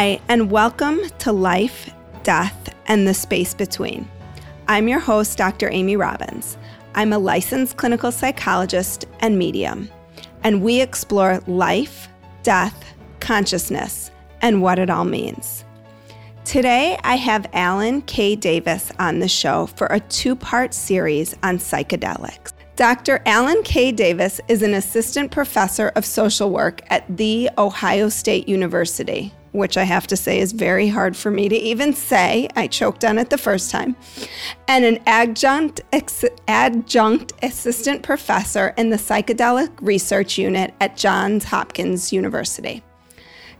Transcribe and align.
Hi, 0.00 0.18
and 0.28 0.50
welcome 0.50 0.98
to 1.18 1.30
Life, 1.30 1.92
Death, 2.22 2.74
and 2.86 3.06
the 3.06 3.12
Space 3.12 3.52
Between. 3.52 4.08
I'm 4.66 4.88
your 4.88 4.98
host, 4.98 5.36
Dr. 5.36 5.68
Amy 5.70 5.94
Robbins. 5.94 6.56
I'm 6.94 7.12
a 7.12 7.18
licensed 7.18 7.76
clinical 7.76 8.10
psychologist 8.10 9.04
and 9.20 9.38
medium, 9.38 9.90
and 10.42 10.62
we 10.62 10.80
explore 10.80 11.42
life, 11.46 12.08
death, 12.42 12.94
consciousness, 13.20 14.10
and 14.40 14.62
what 14.62 14.78
it 14.78 14.88
all 14.88 15.04
means. 15.04 15.66
Today, 16.46 16.98
I 17.04 17.16
have 17.16 17.50
Alan 17.52 18.00
K. 18.00 18.36
Davis 18.36 18.90
on 18.98 19.18
the 19.18 19.28
show 19.28 19.66
for 19.66 19.86
a 19.88 20.00
two 20.00 20.34
part 20.34 20.72
series 20.72 21.34
on 21.42 21.58
psychedelics. 21.58 22.54
Dr. 22.74 23.20
Alan 23.26 23.62
K. 23.64 23.92
Davis 23.92 24.40
is 24.48 24.62
an 24.62 24.72
assistant 24.72 25.30
professor 25.30 25.88
of 25.94 26.06
social 26.06 26.48
work 26.48 26.80
at 26.88 27.04
The 27.18 27.50
Ohio 27.58 28.08
State 28.08 28.48
University, 28.48 29.34
which 29.52 29.76
I 29.76 29.84
have 29.84 30.06
to 30.08 30.16
say 30.16 30.38
is 30.38 30.52
very 30.52 30.88
hard 30.88 31.16
for 31.16 31.30
me 31.30 31.48
to 31.48 31.56
even 31.56 31.92
say. 31.92 32.48
I 32.56 32.66
choked 32.66 33.04
on 33.04 33.18
it 33.18 33.30
the 33.30 33.38
first 33.38 33.70
time. 33.70 33.96
And 34.68 34.84
an 34.84 35.00
adjunct, 35.06 35.80
ex- 35.92 36.24
adjunct 36.46 37.32
assistant 37.42 38.02
professor 38.02 38.74
in 38.76 38.90
the 38.90 38.96
psychedelic 38.96 39.70
research 39.80 40.38
unit 40.38 40.74
at 40.80 40.96
Johns 40.96 41.44
Hopkins 41.44 42.12
University. 42.12 42.82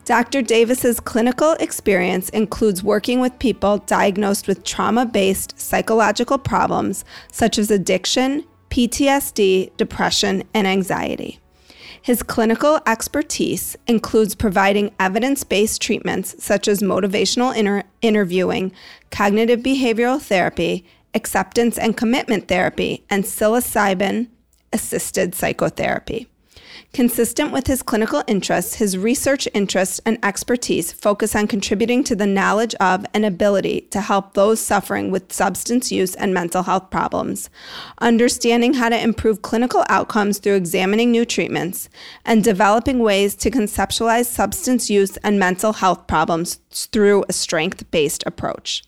Dr. 0.05 0.43
Davis's 0.43 0.99
clinical 0.99 1.53
experience 1.61 2.31
includes 2.31 2.83
working 2.83 3.21
with 3.21 3.39
people 3.39 3.79
diagnosed 3.79 4.49
with 4.49 4.65
trauma-based 4.65 5.61
psychological 5.61 6.39
problems 6.39 7.05
such 7.31 7.59
as 7.59 7.71
addiction, 7.71 8.45
PTSD, 8.71 9.77
depression, 9.77 10.43
and 10.55 10.67
anxiety. 10.67 11.39
His 12.03 12.23
clinical 12.23 12.81
expertise 12.87 13.77
includes 13.87 14.35
providing 14.35 14.93
evidence 14.99 15.45
based 15.45 15.83
treatments 15.83 16.35
such 16.43 16.67
as 16.67 16.81
motivational 16.81 17.55
inter- 17.55 17.83
interviewing, 18.01 18.73
cognitive 19.11 19.61
behavioral 19.61 20.21
therapy, 20.21 20.87
acceptance 21.15 21.77
and 21.77 21.97
commitment 21.97 22.49
therapy, 22.49 23.05
and 23.11 23.25
psilocybin 23.25 24.29
assisted 24.73 25.35
psychotherapy. 25.35 26.30
Consistent 26.93 27.53
with 27.53 27.69
his 27.69 27.83
clinical 27.83 28.25
interests, 28.27 28.75
his 28.75 28.99
research 28.99 29.47
interests 29.55 30.01
and 30.05 30.19
expertise 30.25 30.91
focus 30.91 31.37
on 31.37 31.47
contributing 31.47 32.03
to 32.03 32.17
the 32.17 32.27
knowledge 32.27 32.75
of 32.81 33.07
and 33.15 33.25
ability 33.25 33.83
to 33.93 34.01
help 34.01 34.35
those 34.35 34.59
suffering 34.59 35.13
with 35.13 35.33
substance 35.33 35.93
use 35.93 36.17
and 36.17 36.35
mental 36.35 36.65
health 36.65 36.91
problems, 36.91 37.49
understanding 37.99 38.75
how 38.75 38.89
to 38.89 39.01
improve 39.01 39.41
clinical 39.41 39.85
outcomes 39.89 40.39
through 40.39 40.57
examining 40.57 41.13
new 41.13 41.25
treatments, 41.25 41.89
and 42.25 42.43
developing 42.43 42.99
ways 42.99 43.37
to 43.37 43.53
conceptualize 43.53 44.27
substance 44.27 44.91
use 44.91 45.17
and 45.19 45.39
mental 45.39 45.75
health 45.75 46.09
problems 46.09 46.59
through 46.73 47.25
a 47.29 47.33
strength 47.33 47.89
based 47.93 48.25
approach. 48.27 48.83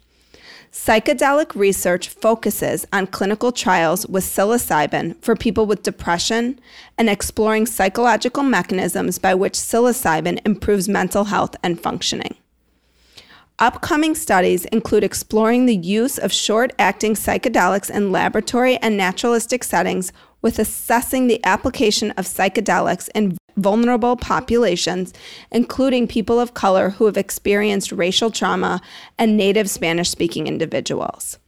Psychedelic 0.72 1.54
research 1.54 2.08
focuses 2.08 2.86
on 2.94 3.06
clinical 3.06 3.52
trials 3.52 4.06
with 4.06 4.24
psilocybin 4.24 5.22
for 5.22 5.36
people 5.36 5.66
with 5.66 5.82
depression 5.82 6.58
and 6.96 7.10
exploring 7.10 7.66
psychological 7.66 8.42
mechanisms 8.42 9.18
by 9.18 9.34
which 9.34 9.52
psilocybin 9.52 10.40
improves 10.46 10.88
mental 10.88 11.24
health 11.24 11.54
and 11.62 11.78
functioning. 11.78 12.34
Upcoming 13.58 14.14
studies 14.14 14.64
include 14.66 15.04
exploring 15.04 15.66
the 15.66 15.76
use 15.76 16.16
of 16.16 16.32
short 16.32 16.72
acting 16.78 17.16
psychedelics 17.16 17.90
in 17.90 18.10
laboratory 18.10 18.78
and 18.78 18.96
naturalistic 18.96 19.64
settings 19.64 20.10
with 20.40 20.58
assessing 20.58 21.26
the 21.26 21.44
application 21.44 22.12
of 22.12 22.24
psychedelics 22.24 23.10
in 23.14 23.36
vulnerable 23.56 24.16
populations, 24.16 25.12
including 25.50 26.06
people 26.06 26.40
of 26.40 26.54
color 26.54 26.90
who 26.90 27.06
have 27.06 27.16
experienced 27.16 27.92
racial 27.92 28.30
trauma 28.30 28.80
and 29.18 29.36
native 29.36 29.68
Spanish 29.68 30.10
speaking 30.10 30.46
individuals. 30.46 31.38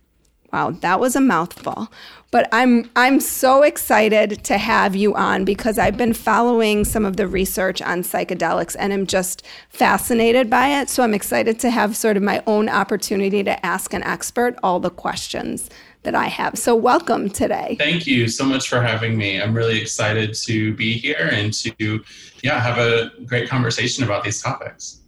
Wow, 0.54 0.70
that 0.82 1.00
was 1.00 1.16
a 1.16 1.20
mouthful. 1.20 1.90
But 2.30 2.48
I'm 2.52 2.88
I'm 2.94 3.18
so 3.18 3.62
excited 3.62 4.44
to 4.44 4.56
have 4.56 4.94
you 4.94 5.12
on 5.16 5.44
because 5.44 5.80
I've 5.80 5.96
been 5.96 6.12
following 6.12 6.84
some 6.84 7.04
of 7.04 7.16
the 7.16 7.26
research 7.26 7.82
on 7.82 8.02
psychedelics 8.02 8.76
and 8.78 8.92
I'm 8.92 9.06
just 9.06 9.44
fascinated 9.68 10.48
by 10.48 10.80
it. 10.80 10.88
So 10.88 11.02
I'm 11.02 11.12
excited 11.12 11.58
to 11.58 11.70
have 11.70 11.96
sort 11.96 12.16
of 12.16 12.22
my 12.22 12.40
own 12.46 12.68
opportunity 12.68 13.42
to 13.42 13.66
ask 13.66 13.92
an 13.92 14.04
expert 14.04 14.56
all 14.62 14.78
the 14.78 14.90
questions 14.90 15.70
that 16.04 16.14
I 16.14 16.28
have. 16.28 16.56
So, 16.56 16.74
welcome 16.74 17.28
today. 17.28 17.76
Thank 17.78 18.06
you 18.06 18.28
so 18.28 18.44
much 18.44 18.68
for 18.68 18.80
having 18.80 19.16
me. 19.16 19.40
I'm 19.40 19.54
really 19.54 19.80
excited 19.80 20.34
to 20.34 20.74
be 20.74 20.94
here 20.94 21.28
and 21.32 21.52
to, 21.54 22.04
yeah, 22.42 22.60
have 22.60 22.78
a 22.78 23.10
great 23.26 23.48
conversation 23.48 24.04
about 24.04 24.24
these 24.24 24.40
topics. 24.40 25.00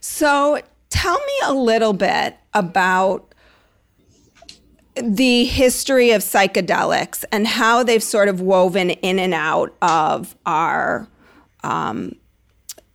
So, 0.00 0.60
tell 0.90 1.18
me 1.18 1.34
a 1.44 1.54
little 1.54 1.92
bit 1.92 2.36
about 2.54 3.32
the 4.94 5.44
history 5.44 6.10
of 6.10 6.22
psychedelics 6.22 7.24
and 7.32 7.46
how 7.46 7.82
they've 7.82 8.02
sort 8.02 8.28
of 8.28 8.40
woven 8.40 8.90
in 8.90 9.18
and 9.18 9.32
out 9.32 9.74
of 9.80 10.36
our 10.44 11.08
um, 11.64 12.14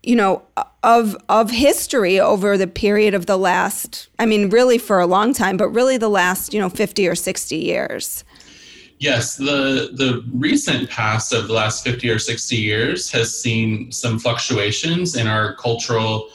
you 0.07 0.16
know 0.16 0.41
of 0.84 1.18
of 1.28 1.51
history 1.51 2.18
over 2.19 2.57
the 2.57 2.66
period 2.66 3.13
of 3.13 3.25
the 3.25 3.38
last 3.38 4.07
i 4.19 4.25
mean 4.25 4.50
really 4.50 4.78
for 4.78 5.00
a 5.00 5.06
long 5.06 5.34
time 5.34 5.57
but 5.57 5.68
really 5.69 5.97
the 5.97 6.09
last 6.09 6.53
you 6.53 6.59
know 6.59 6.69
50 6.69 7.07
or 7.07 7.16
60 7.16 7.56
years. 7.56 8.23
Yes 9.00 9.35
the 9.35 9.91
the 9.94 10.23
recent 10.34 10.90
past 10.90 11.34
of 11.34 11.47
the 11.47 11.53
last 11.53 11.84
50 11.84 12.09
or 12.09 12.19
60 12.19 12.56
years 12.56 13.12
has 13.12 13.38
seen 13.38 13.91
some 13.91 14.17
fluctuations 14.17 15.17
in 15.17 15.28
our 15.28 15.56
cultural 15.56 16.29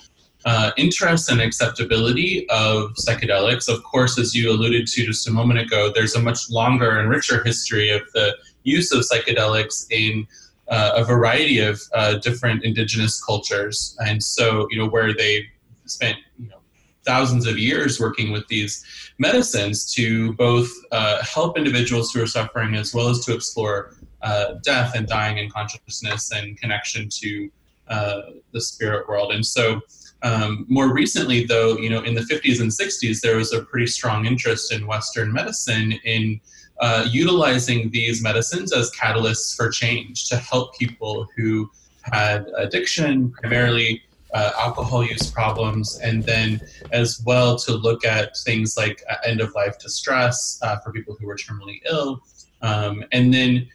uh, 0.45 0.73
interest 0.77 1.31
and 1.31 1.41
acceptability 1.41 2.49
of 2.51 2.93
psychedelics. 2.95 3.69
Of 3.69 3.83
course 3.85 4.19
as 4.19 4.35
you 4.35 4.51
alluded 4.51 4.87
to 4.89 5.07
just 5.07 5.27
a 5.29 5.31
moment 5.31 5.61
ago 5.61 5.91
there's 5.95 6.15
a 6.15 6.21
much 6.21 6.51
longer 6.51 6.99
and 6.99 7.09
richer 7.09 7.43
history 7.43 7.91
of 7.91 8.03
the 8.13 8.37
use 8.65 8.93
of 8.93 9.01
psychedelics 9.01 9.87
in 9.91 10.27
uh, 10.73 10.93
a 10.97 11.05
variety 11.05 11.59
of 11.59 11.81
uh, 11.95 12.15
different 12.15 12.65
indigenous 12.65 13.23
cultures, 13.23 13.95
and 14.07 14.23
so 14.23 14.67
you 14.71 14.79
know 14.79 14.89
where 14.89 15.15
they 15.15 15.47
spent 15.85 16.17
you 16.39 16.49
know 16.49 16.57
thousands 17.05 17.47
of 17.47 17.59
years 17.59 18.01
working 18.01 18.33
with 18.33 18.47
these 18.49 18.85
medicines 19.19 19.93
to 19.95 20.33
both 20.35 20.71
uh, 20.91 21.23
help 21.23 21.59
individuals 21.59 22.11
who 22.11 22.23
are 22.23 22.27
suffering 22.27 22.75
as 22.75 22.95
well 22.95 23.09
as 23.09 23.25
to 23.25 23.35
explore 23.35 23.95
uh, 24.23 24.55
death 24.63 24.95
and 24.95 25.07
dying 25.07 25.39
and 25.39 25.53
consciousness 25.53 26.33
and 26.33 26.59
connection 26.59 27.09
to 27.11 27.51
uh, 27.89 28.21
the 28.53 28.61
spirit 28.61 29.07
world. 29.09 29.33
And 29.33 29.45
so, 29.45 29.81
um, 30.23 30.65
more 30.69 30.95
recently, 30.95 31.45
though, 31.45 31.77
you 31.77 31.91
know, 31.91 32.01
in 32.01 32.15
the 32.15 32.21
50s 32.23 32.61
and 32.61 32.71
60s, 32.71 33.21
there 33.21 33.37
was 33.37 33.53
a 33.53 33.63
pretty 33.63 33.89
strong 33.89 34.25
interest 34.25 34.73
in 34.73 34.87
Western 34.87 35.33
medicine 35.33 35.93
in 36.05 36.41
uh, 36.83 37.07
utilizing 37.09 37.89
these 37.91 38.23
medicines 38.23 38.73
as 38.73 38.91
catalysts 38.91 39.57
for 39.57 39.71
change 39.71 40.29
to 40.29 40.37
help 40.37 40.77
people 40.77 41.29
who 41.37 41.71
had 42.03 42.45
addiction, 42.57 43.31
primarily 43.31 44.03
uh, 44.35 44.51
alcohol 44.59 45.05
use 45.05 45.31
problems, 45.31 46.01
and 46.01 46.25
then 46.25 46.61
as 46.91 47.23
well 47.25 47.57
to 47.57 47.73
look 47.73 48.05
at 48.05 48.37
things 48.39 48.77
like 48.77 49.01
uh, 49.09 49.15
end 49.25 49.41
of 49.41 49.55
life 49.55 49.79
distress 49.79 50.59
uh, 50.63 50.77
for 50.81 50.91
people 50.91 51.17
who 51.21 51.27
were 51.27 51.37
terminally 51.37 51.81
ill. 51.89 52.21
Um, 52.63 53.05
and 53.13 53.33
then 53.33 53.69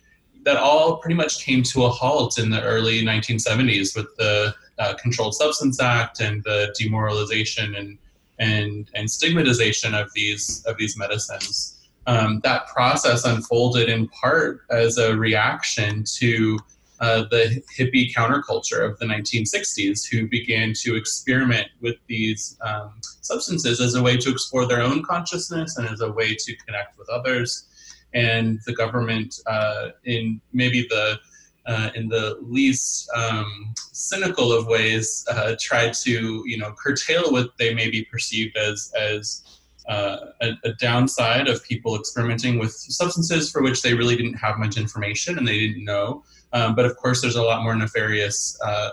that 0.44 0.57
all 0.57 0.97
pretty 0.97 1.16
much 1.16 1.45
came 1.45 1.63
to 1.63 1.85
a 1.85 1.89
halt 1.89 2.38
in 2.38 2.50
the 2.50 2.62
early 2.62 3.03
1970s 3.03 3.95
with 3.95 4.13
the 4.18 4.53
uh, 4.79 4.95
Controlled 4.95 5.35
Substance 5.35 5.81
Act 5.81 6.19
and 6.19 6.44
the 6.44 6.75
demoralization 6.78 7.75
and 7.75 7.97
and 8.39 8.91
and 8.94 9.09
stigmatization 9.09 9.95
of 9.95 10.12
these 10.13 10.63
of 10.66 10.78
these 10.78 10.95
medicines 10.97 11.76
um, 12.07 12.40
that 12.44 12.68
process 12.68 13.25
unfolded 13.25 13.90
in 13.90 14.07
part 14.07 14.62
as 14.72 14.97
a 14.97 15.16
reaction 15.16 16.03
to 16.16 16.57
uh, 17.00 17.25
the 17.29 17.62
hippie 17.78 18.12
counterculture 18.12 18.84
of 18.84 18.97
the 18.97 19.06
1960s, 19.06 20.07
who 20.09 20.28
began 20.28 20.74
to 20.74 20.95
experiment 20.95 21.68
with 21.80 21.95
these 22.07 22.57
um, 22.62 22.94
substances 23.21 23.80
as 23.80 23.94
a 23.94 24.01
way 24.01 24.18
to 24.18 24.31
explore 24.31 24.65
their 24.65 24.81
own 24.81 25.04
consciousness 25.04 25.77
and 25.77 25.88
as 25.88 26.01
a 26.01 26.12
way 26.12 26.33
to 26.33 26.56
connect 26.65 26.98
with 26.98 27.07
others. 27.09 27.65
And 28.13 28.59
the 28.65 28.74
government, 28.74 29.36
uh, 29.45 29.89
in 30.06 30.42
maybe 30.54 30.88
the 30.89 31.19
uh, 31.68 31.89
in 31.95 32.07
the 32.07 32.38
least 32.42 33.09
um, 33.13 33.74
cynical 33.92 34.54
of 34.54 34.68
ways, 34.68 35.25
uh, 35.30 35.56
tried 35.59 35.94
to 35.94 36.42
you 36.45 36.57
know 36.57 36.74
curtail 36.81 37.31
what 37.31 37.57
they 37.57 37.74
may 37.74 37.92
be 37.92 38.06
perceived 38.06 38.56
as 38.56 38.92
as 38.98 39.56
uh, 39.88 40.18
a, 40.42 40.51
a, 40.66 40.74
downside 40.74 41.48
of 41.48 41.63
people 41.63 41.95
experimenting 41.95 42.60
with 42.60 42.74
substances 42.74 43.50
for 43.50 43.62
which 43.62 43.81
they 43.81 43.94
really 43.94 44.18
didn't 44.18 44.34
have 44.34 44.57
much 44.57 44.78
information 44.78 45.38
and 45.38 45.48
they 45.48 45.57
didn't 45.57 45.86
know. 45.86 46.24
Um, 46.51 46.75
but 46.75 46.86
of 46.86 46.98
course, 46.98 47.22
there's 47.22 47.38
a 47.38 47.44
lot 47.44 47.63
more 47.63 47.75
nefarious 47.75 48.57
uh, 48.62 48.92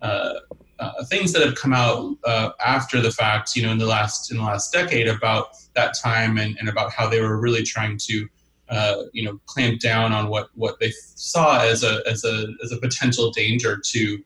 uh, 0.00 0.34
uh 0.78 1.04
things 1.04 1.32
that 1.32 1.44
have 1.44 1.56
come 1.56 1.74
out 1.74 2.16
uh, 2.24 2.50
after 2.64 3.02
the 3.02 3.10
fact, 3.10 3.54
you 3.54 3.62
know, 3.62 3.70
in 3.70 3.78
the 3.78 3.86
last 3.86 4.30
in 4.30 4.38
the 4.38 4.42
last 4.42 4.72
decade 4.72 5.08
about 5.08 5.48
that 5.74 5.94
time 5.94 6.38
and, 6.38 6.56
and 6.58 6.68
about 6.68 6.90
how 6.90 7.08
they 7.08 7.20
were 7.20 7.38
really 7.38 7.62
trying 7.62 7.98
to. 7.98 8.28
Uh, 8.70 9.02
you 9.12 9.24
know, 9.24 9.36
clamp 9.46 9.80
down 9.80 10.12
on 10.12 10.28
what, 10.28 10.48
what 10.54 10.78
they 10.78 10.92
saw 11.16 11.60
as 11.60 11.82
a 11.82 12.04
as 12.08 12.24
a 12.24 12.46
as 12.62 12.70
a 12.70 12.76
potential 12.76 13.32
danger 13.32 13.76
to 13.84 14.22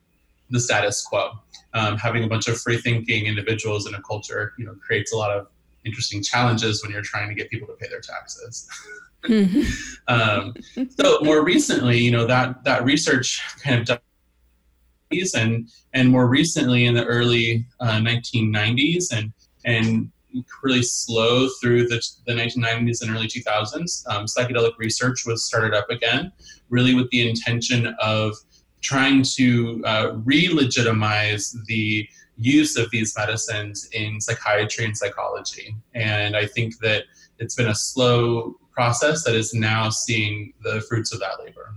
the 0.51 0.61
status 0.61 1.01
quo. 1.01 1.31
Um, 1.73 1.97
having 1.97 2.25
a 2.25 2.29
bunch 2.29 2.47
of 2.47 2.61
free 2.61 2.77
thinking 2.77 3.25
individuals 3.25 3.87
in 3.87 3.95
a 3.95 4.03
culture, 4.03 4.53
you 4.59 4.67
know, 4.67 4.75
creates 4.87 5.15
a 5.15 5.17
lot 5.17 5.31
of 5.31 5.47
interesting 5.85 6.23
challenges 6.23 6.83
when 6.83 6.93
you're 6.93 7.03
trying 7.03 7.29
to 7.29 7.35
get 7.35 7.51
people 7.51 7.67
to 7.69 7.75
pay 7.75 7.89
their 7.89 8.01
taxes. 8.01 8.69
Mm-hmm. 9.25 9.63
um, 10.09 10.55
so 10.99 11.21
more 11.23 11.45
recently, 11.45 11.99
you 11.99 12.11
know, 12.11 12.27
that 12.27 12.65
that 12.65 12.85
research 12.85 13.43
kind 13.63 13.89
of 13.89 14.01
and 15.37 15.69
and 15.93 16.11
more 16.11 16.27
recently 16.27 16.87
in 16.87 16.95
the 16.95 17.05
early 17.05 17.65
uh, 17.81 17.99
1990s 17.99 19.13
and 19.13 19.33
and 19.65 20.11
really 20.63 20.83
slow 20.83 21.49
through 21.61 21.87
the, 21.87 22.03
the 22.27 22.33
1990s 22.33 23.03
and 23.03 23.11
early 23.15 23.29
2000s. 23.29 24.05
Um, 24.09 24.27
psychedelic 24.27 24.77
research 24.79 25.25
was 25.25 25.45
started 25.45 25.75
up 25.75 25.89
again, 25.91 26.33
really 26.71 26.95
with 26.95 27.09
the 27.11 27.29
intention 27.29 27.95
of 28.01 28.35
trying 28.81 29.23
to 29.23 29.83
uh, 29.87 30.13
re 30.25 30.49
legitimize 30.49 31.57
the 31.67 32.09
use 32.37 32.77
of 32.77 32.91
these 32.91 33.17
medicines 33.17 33.89
in 33.93 34.21
psychiatry 34.21 34.85
and 34.85 34.97
psychology. 34.97 35.75
And 35.95 36.37
I 36.37 36.47
think 36.47 36.79
that 36.79 37.05
it's 37.39 37.55
been 37.55 37.69
a 37.69 37.75
slow 37.75 38.57
process 38.73 39.25
that 39.25 39.35
is 39.35 39.55
now 39.55 39.89
seeing 39.91 40.53
the 40.63 40.81
fruits 40.89 41.13
of 41.13 41.21
that 41.21 41.39
labor. 41.41 41.73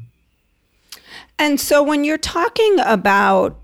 And 1.39 1.59
so 1.59 1.83
when 1.83 2.03
you're 2.03 2.17
talking 2.17 2.77
about 2.79 3.59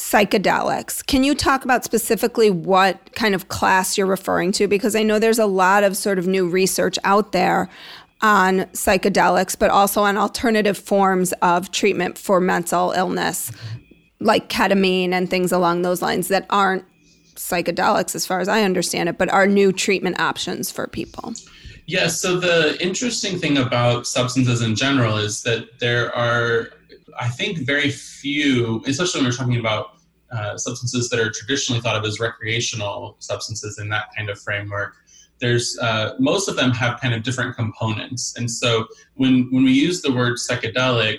psychedelics. 0.00 1.06
Can 1.06 1.24
you 1.24 1.34
talk 1.34 1.62
about 1.62 1.84
specifically 1.84 2.48
what 2.50 3.12
kind 3.14 3.34
of 3.34 3.48
class 3.48 3.98
you're 3.98 4.06
referring 4.06 4.50
to? 4.52 4.66
Because 4.66 4.96
I 4.96 5.02
know 5.02 5.18
there's 5.18 5.38
a 5.38 5.46
lot 5.46 5.84
of 5.84 5.94
sort 5.94 6.18
of 6.18 6.26
new 6.26 6.48
research 6.48 6.98
out 7.04 7.32
there 7.32 7.68
on 8.22 8.60
psychedelics, 8.72 9.58
but 9.58 9.70
also 9.70 10.02
on 10.02 10.16
alternative 10.16 10.78
forms 10.78 11.32
of 11.42 11.70
treatment 11.70 12.16
for 12.18 12.40
mental 12.40 12.92
illness, 12.92 13.52
like 14.20 14.48
ketamine 14.48 15.12
and 15.12 15.28
things 15.30 15.52
along 15.52 15.82
those 15.82 16.02
lines 16.02 16.28
that 16.28 16.46
aren't 16.50 16.84
psychedelics, 17.34 18.14
as 18.14 18.26
far 18.26 18.40
as 18.40 18.48
I 18.48 18.62
understand 18.62 19.08
it, 19.08 19.16
but 19.18 19.30
are 19.30 19.46
new 19.46 19.72
treatment 19.72 20.20
options 20.20 20.70
for 20.70 20.86
people. 20.86 21.30
Yes. 21.30 21.48
Yeah, 21.86 22.06
so 22.08 22.38
the 22.38 22.76
interesting 22.80 23.38
thing 23.38 23.58
about 23.58 24.06
substances 24.06 24.62
in 24.62 24.76
general 24.76 25.16
is 25.16 25.42
that 25.42 25.80
there 25.80 26.14
are 26.14 26.70
I 27.18 27.28
think 27.28 27.58
very 27.58 27.90
few, 27.90 28.82
especially 28.86 29.20
when 29.20 29.30
we're 29.30 29.36
talking 29.36 29.58
about 29.58 29.98
uh, 30.32 30.56
substances 30.56 31.08
that 31.10 31.18
are 31.18 31.30
traditionally 31.30 31.80
thought 31.80 31.96
of 31.96 32.04
as 32.04 32.20
recreational 32.20 33.16
substances 33.18 33.78
in 33.78 33.88
that 33.88 34.06
kind 34.16 34.30
of 34.30 34.40
framework, 34.40 34.96
there's 35.40 35.76
uh, 35.78 36.14
most 36.18 36.48
of 36.48 36.56
them 36.56 36.70
have 36.70 37.00
kind 37.00 37.14
of 37.14 37.22
different 37.22 37.56
components. 37.56 38.36
And 38.36 38.50
so 38.50 38.86
when 39.14 39.48
when 39.50 39.64
we 39.64 39.72
use 39.72 40.02
the 40.02 40.12
word 40.12 40.34
psychedelic, 40.34 41.18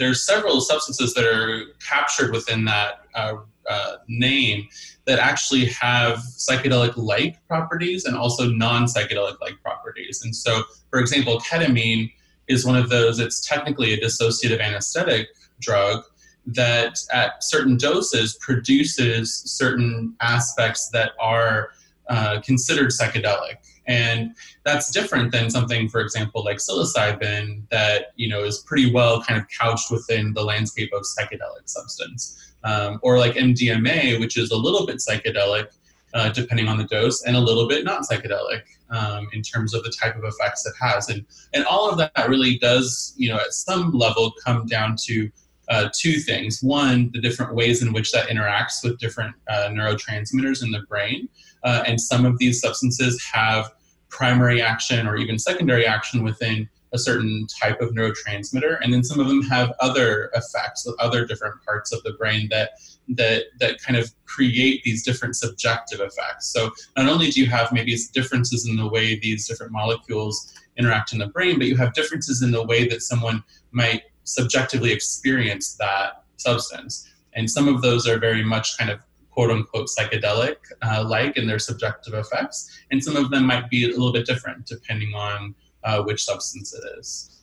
there's 0.00 0.24
several 0.24 0.60
substances 0.60 1.14
that 1.14 1.24
are 1.24 1.66
captured 1.86 2.32
within 2.32 2.64
that 2.64 3.02
uh, 3.14 3.34
uh 3.68 3.96
name 4.08 4.66
that 5.06 5.18
actually 5.18 5.66
have 5.66 6.18
psychedelic-like 6.18 7.36
properties 7.46 8.04
and 8.06 8.16
also 8.16 8.48
non-psychedelic-like 8.50 9.60
properties. 9.62 10.22
And 10.24 10.34
so, 10.34 10.62
for 10.90 10.98
example, 10.98 11.40
ketamine 11.40 12.10
is 12.48 12.66
one 12.66 12.76
of 12.76 12.88
those, 12.88 13.20
it's 13.20 13.46
technically 13.46 13.92
a 13.92 14.00
dissociative 14.00 14.60
anesthetic 14.60 15.28
drug 15.60 16.02
that 16.46 16.98
at 17.12 17.42
certain 17.44 17.76
doses 17.76 18.36
produces 18.40 19.42
certain 19.46 20.14
aspects 20.20 20.88
that 20.90 21.12
are 21.20 21.70
uh, 22.08 22.40
considered 22.40 22.90
psychedelic 22.90 23.56
and 23.90 24.30
that's 24.64 24.90
different 24.90 25.32
than 25.32 25.50
something 25.50 25.88
for 25.88 26.00
example 26.00 26.44
like 26.44 26.58
psilocybin 26.58 27.62
that 27.70 28.06
you 28.16 28.28
know 28.28 28.42
is 28.42 28.58
pretty 28.60 28.90
well 28.92 29.22
kind 29.22 29.38
of 29.38 29.46
couched 29.58 29.90
within 29.90 30.32
the 30.34 30.44
landscape 30.44 30.90
of 30.92 31.02
psychedelic 31.02 31.66
substance 31.66 32.54
um, 32.64 32.98
or 33.02 33.18
like 33.18 33.34
mdma 33.34 34.18
which 34.20 34.38
is 34.38 34.50
a 34.50 34.56
little 34.56 34.86
bit 34.86 34.96
psychedelic 34.96 35.66
uh, 36.14 36.30
depending 36.30 36.68
on 36.68 36.76
the 36.76 36.84
dose, 36.84 37.22
and 37.24 37.36
a 37.36 37.40
little 37.40 37.68
bit 37.68 37.84
not 37.84 38.02
psychedelic 38.02 38.62
um, 38.90 39.28
in 39.32 39.42
terms 39.42 39.74
of 39.74 39.82
the 39.84 39.90
type 39.90 40.16
of 40.16 40.24
effects 40.24 40.66
it 40.66 40.74
has. 40.80 41.08
And, 41.08 41.24
and 41.54 41.64
all 41.64 41.88
of 41.88 41.98
that 41.98 42.28
really 42.28 42.58
does, 42.58 43.14
you 43.16 43.28
know, 43.28 43.36
at 43.36 43.52
some 43.52 43.92
level 43.92 44.32
come 44.44 44.66
down 44.66 44.96
to 45.04 45.30
uh, 45.68 45.88
two 45.96 46.14
things. 46.14 46.60
One, 46.62 47.10
the 47.12 47.20
different 47.20 47.54
ways 47.54 47.82
in 47.82 47.92
which 47.92 48.10
that 48.12 48.28
interacts 48.28 48.82
with 48.82 48.98
different 48.98 49.36
uh, 49.48 49.68
neurotransmitters 49.70 50.64
in 50.64 50.72
the 50.72 50.82
brain. 50.88 51.28
Uh, 51.62 51.84
and 51.86 52.00
some 52.00 52.24
of 52.24 52.38
these 52.38 52.60
substances 52.60 53.22
have 53.32 53.70
primary 54.10 54.60
action 54.60 55.06
or 55.06 55.16
even 55.16 55.38
secondary 55.38 55.86
action 55.86 56.22
within 56.22 56.68
a 56.92 56.98
certain 56.98 57.46
type 57.60 57.80
of 57.80 57.90
neurotransmitter. 57.90 58.78
And 58.82 58.92
then 58.92 59.04
some 59.04 59.20
of 59.20 59.28
them 59.28 59.42
have 59.42 59.72
other 59.80 60.30
effects 60.34 60.84
with 60.84 60.96
other 60.98 61.24
different 61.24 61.62
parts 61.64 61.92
of 61.92 62.02
the 62.02 62.12
brain 62.14 62.48
that 62.50 62.70
that 63.16 63.44
that 63.58 63.80
kind 63.82 63.96
of 63.96 64.12
create 64.26 64.82
these 64.84 65.04
different 65.04 65.36
subjective 65.36 66.00
effects. 66.00 66.46
So 66.46 66.70
not 66.96 67.08
only 67.08 67.30
do 67.30 67.40
you 67.40 67.46
have 67.46 67.72
maybe 67.72 67.96
differences 68.12 68.68
in 68.68 68.76
the 68.76 68.88
way 68.88 69.18
these 69.18 69.46
different 69.48 69.72
molecules 69.72 70.52
interact 70.76 71.12
in 71.12 71.18
the 71.18 71.26
brain 71.26 71.58
but 71.58 71.66
you 71.66 71.76
have 71.76 71.92
differences 71.92 72.42
in 72.42 72.52
the 72.52 72.62
way 72.64 72.88
that 72.88 73.02
someone 73.02 73.42
might 73.72 74.02
subjectively 74.24 74.92
experience 74.92 75.74
that 75.74 76.24
substance. 76.36 77.08
And 77.34 77.50
some 77.50 77.68
of 77.68 77.82
those 77.82 78.08
are 78.08 78.18
very 78.18 78.44
much 78.44 78.78
kind 78.78 78.90
of 78.90 79.00
quote 79.30 79.50
unquote 79.50 79.88
psychedelic 79.88 80.56
uh, 80.82 81.04
like 81.06 81.36
in 81.36 81.46
their 81.46 81.58
subjective 81.58 82.14
effects 82.14 82.80
and 82.90 83.02
some 83.02 83.16
of 83.16 83.30
them 83.30 83.46
might 83.46 83.70
be 83.70 83.84
a 83.84 83.88
little 83.88 84.12
bit 84.12 84.26
different 84.26 84.66
depending 84.66 85.14
on 85.14 85.54
uh, 85.84 86.02
which 86.02 86.22
substance 86.22 86.74
it 86.74 86.82
is. 86.98 87.40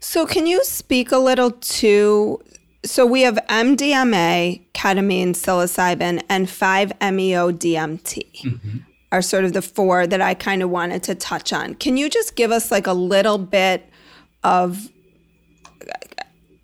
So, 0.00 0.26
can 0.26 0.46
you 0.46 0.64
speak 0.64 1.12
a 1.12 1.18
little 1.18 1.50
to? 1.50 2.40
So, 2.84 3.04
we 3.04 3.22
have 3.22 3.36
MDMA, 3.48 4.62
ketamine, 4.72 5.30
psilocybin, 5.30 6.22
and 6.28 6.46
5-MeO 6.46 7.52
DMT. 7.52 8.42
Mm-hmm. 8.42 8.78
Are 9.12 9.22
sort 9.22 9.44
of 9.44 9.52
the 9.52 9.62
four 9.62 10.06
that 10.06 10.20
I 10.20 10.34
kind 10.34 10.62
of 10.62 10.70
wanted 10.70 11.02
to 11.04 11.14
touch 11.14 11.52
on. 11.52 11.74
Can 11.74 11.96
you 11.96 12.10
just 12.10 12.36
give 12.36 12.50
us 12.50 12.70
like 12.70 12.86
a 12.86 12.92
little 12.92 13.38
bit 13.38 13.88
of 14.42 14.90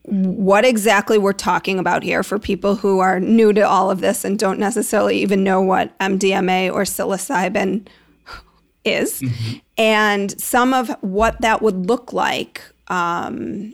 what 0.05 0.65
exactly 0.65 1.17
we're 1.17 1.33
talking 1.33 1.79
about 1.79 2.03
here 2.03 2.23
for 2.23 2.39
people 2.39 2.75
who 2.75 2.99
are 2.99 3.21
new 3.21 3.53
to 3.53 3.63
all 3.63 3.91
of 3.91 4.01
this 4.01 4.25
and 4.25 4.39
don't 4.39 4.59
necessarily 4.59 5.19
even 5.19 5.45
know 5.45 5.61
what 5.61 5.97
MDMA 6.01 6.73
or 6.73 6.83
psilocybin 6.83 7.87
is, 8.85 9.21
mm-hmm. 9.21 9.59
and 9.79 10.41
some 10.41 10.75
of 10.75 10.89
what 11.03 11.41
that 11.41 11.63
would 11.63 11.87
look 11.87 12.13
like 12.13 12.63
um, 12.89 13.73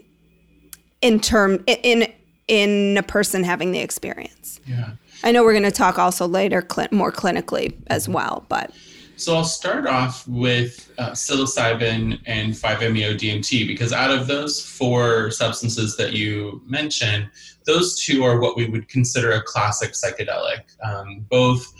in 1.01 1.19
term 1.19 1.63
in 1.65 2.11
in 2.47 2.97
a 2.97 3.03
person 3.03 3.43
having 3.43 3.71
the 3.71 3.79
experience. 3.79 4.59
Yeah. 4.65 4.91
I 5.23 5.31
know 5.31 5.43
we're 5.43 5.53
going 5.53 5.63
to 5.63 5.71
talk 5.71 5.99
also 5.99 6.27
later 6.27 6.65
cl- 6.71 6.87
more 6.91 7.11
clinically 7.11 7.75
as 7.87 8.07
well, 8.07 8.45
but 8.49 8.71
so 9.19 9.35
I'll 9.35 9.43
start 9.43 9.85
off 9.85 10.27
with 10.27 10.91
uh, 10.97 11.11
psilocybin 11.11 12.21
and 12.25 12.53
5-MeO 12.53 13.15
DMT 13.15 13.67
because 13.67 13.91
out 13.91 14.11
of 14.11 14.27
those 14.27 14.65
four 14.65 15.29
substances 15.31 15.97
that 15.97 16.13
you 16.13 16.61
mentioned, 16.65 17.29
those 17.65 18.01
two 18.01 18.23
are 18.23 18.39
what 18.39 18.55
we 18.55 18.67
would 18.67 18.87
consider 18.87 19.31
a 19.33 19.43
classic 19.43 19.91
psychedelic. 19.91 20.61
Um, 20.83 21.25
both 21.29 21.73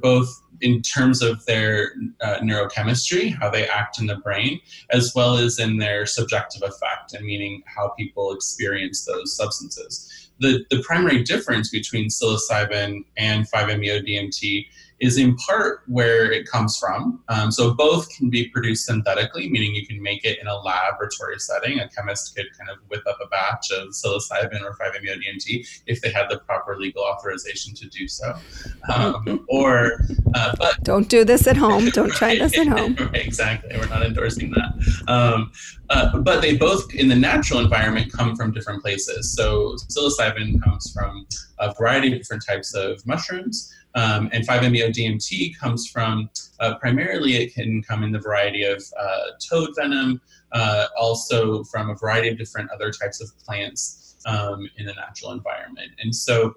both 0.00 0.42
in 0.60 0.80
terms 0.82 1.22
of 1.22 1.44
their 1.46 1.92
uh, 2.20 2.38
neurochemistry, 2.38 3.36
how 3.38 3.50
they 3.50 3.68
act 3.68 4.00
in 4.00 4.06
the 4.06 4.16
brain, 4.16 4.60
as 4.90 5.12
well 5.14 5.36
as 5.36 5.58
in 5.58 5.76
their 5.76 6.06
subjective 6.06 6.62
effect, 6.62 7.12
and 7.12 7.24
meaning 7.24 7.62
how 7.66 7.88
people 7.90 8.32
experience 8.32 9.04
those 9.04 9.36
substances. 9.36 10.30
The, 10.40 10.64
the 10.70 10.82
primary 10.82 11.22
difference 11.22 11.70
between 11.70 12.08
psilocybin 12.08 13.04
and 13.16 13.50
5-MeO 13.50 14.00
DMT 14.00 14.66
is 15.00 15.18
in 15.18 15.36
part 15.36 15.82
where 15.86 16.32
it 16.32 16.48
comes 16.48 16.78
from. 16.78 17.22
Um, 17.28 17.52
so 17.52 17.74
both 17.74 18.08
can 18.16 18.30
be 18.30 18.48
produced 18.48 18.86
synthetically, 18.86 19.48
meaning 19.50 19.74
you 19.74 19.86
can 19.86 20.02
make 20.02 20.24
it 20.24 20.38
in 20.40 20.46
a 20.46 20.56
laboratory 20.56 21.38
setting. 21.38 21.80
A 21.80 21.88
chemist 21.88 22.34
could 22.34 22.46
kind 22.56 22.70
of 22.70 22.78
whip 22.88 23.02
up 23.06 23.18
a 23.22 23.28
batch 23.28 23.70
of 23.72 23.88
psilocybin 23.88 24.62
or 24.62 24.74
5-MeO-DMT 24.74 25.82
if 25.86 26.00
they 26.00 26.10
had 26.10 26.30
the 26.30 26.38
proper 26.40 26.78
legal 26.78 27.02
authorization 27.02 27.74
to 27.74 27.88
do 27.88 28.08
so. 28.08 28.34
Um, 28.92 29.44
or, 29.48 30.00
uh, 30.34 30.54
but 30.58 30.82
don't 30.82 31.08
do 31.08 31.24
this 31.24 31.46
at 31.46 31.56
home. 31.56 31.90
Don't 31.90 32.12
try 32.12 32.36
this 32.36 32.56
at 32.58 32.66
home. 32.66 32.94
right, 33.00 33.26
exactly. 33.26 33.76
We're 33.76 33.88
not 33.88 34.04
endorsing 34.04 34.50
that. 34.52 35.04
Um, 35.08 35.52
uh, 35.90 36.18
but 36.18 36.40
they 36.40 36.56
both, 36.56 36.92
in 36.94 37.08
the 37.08 37.14
natural 37.14 37.60
environment, 37.60 38.12
come 38.12 38.34
from 38.34 38.52
different 38.52 38.82
places. 38.82 39.34
So 39.34 39.76
psilocybin 39.90 40.62
comes 40.62 40.92
from 40.92 41.26
a 41.58 41.74
variety 41.74 42.12
of 42.12 42.18
different 42.18 42.44
types 42.46 42.74
of 42.74 43.04
mushrooms. 43.06 43.72
Um, 43.96 44.28
and 44.32 44.46
5-MeO-DMT 44.46 45.58
comes 45.58 45.88
from 45.88 46.28
uh, 46.60 46.76
primarily 46.78 47.36
it 47.36 47.54
can 47.54 47.82
come 47.82 48.02
in 48.02 48.12
the 48.12 48.18
variety 48.18 48.62
of 48.62 48.84
uh, 49.00 49.22
toad 49.48 49.70
venom, 49.74 50.20
uh, 50.52 50.86
also 50.98 51.64
from 51.64 51.88
a 51.88 51.94
variety 51.94 52.28
of 52.28 52.36
different 52.36 52.70
other 52.70 52.90
types 52.90 53.22
of 53.22 53.30
plants 53.38 54.18
um, 54.26 54.68
in 54.76 54.84
the 54.84 54.92
natural 54.92 55.32
environment. 55.32 55.90
And 55.98 56.14
so 56.14 56.52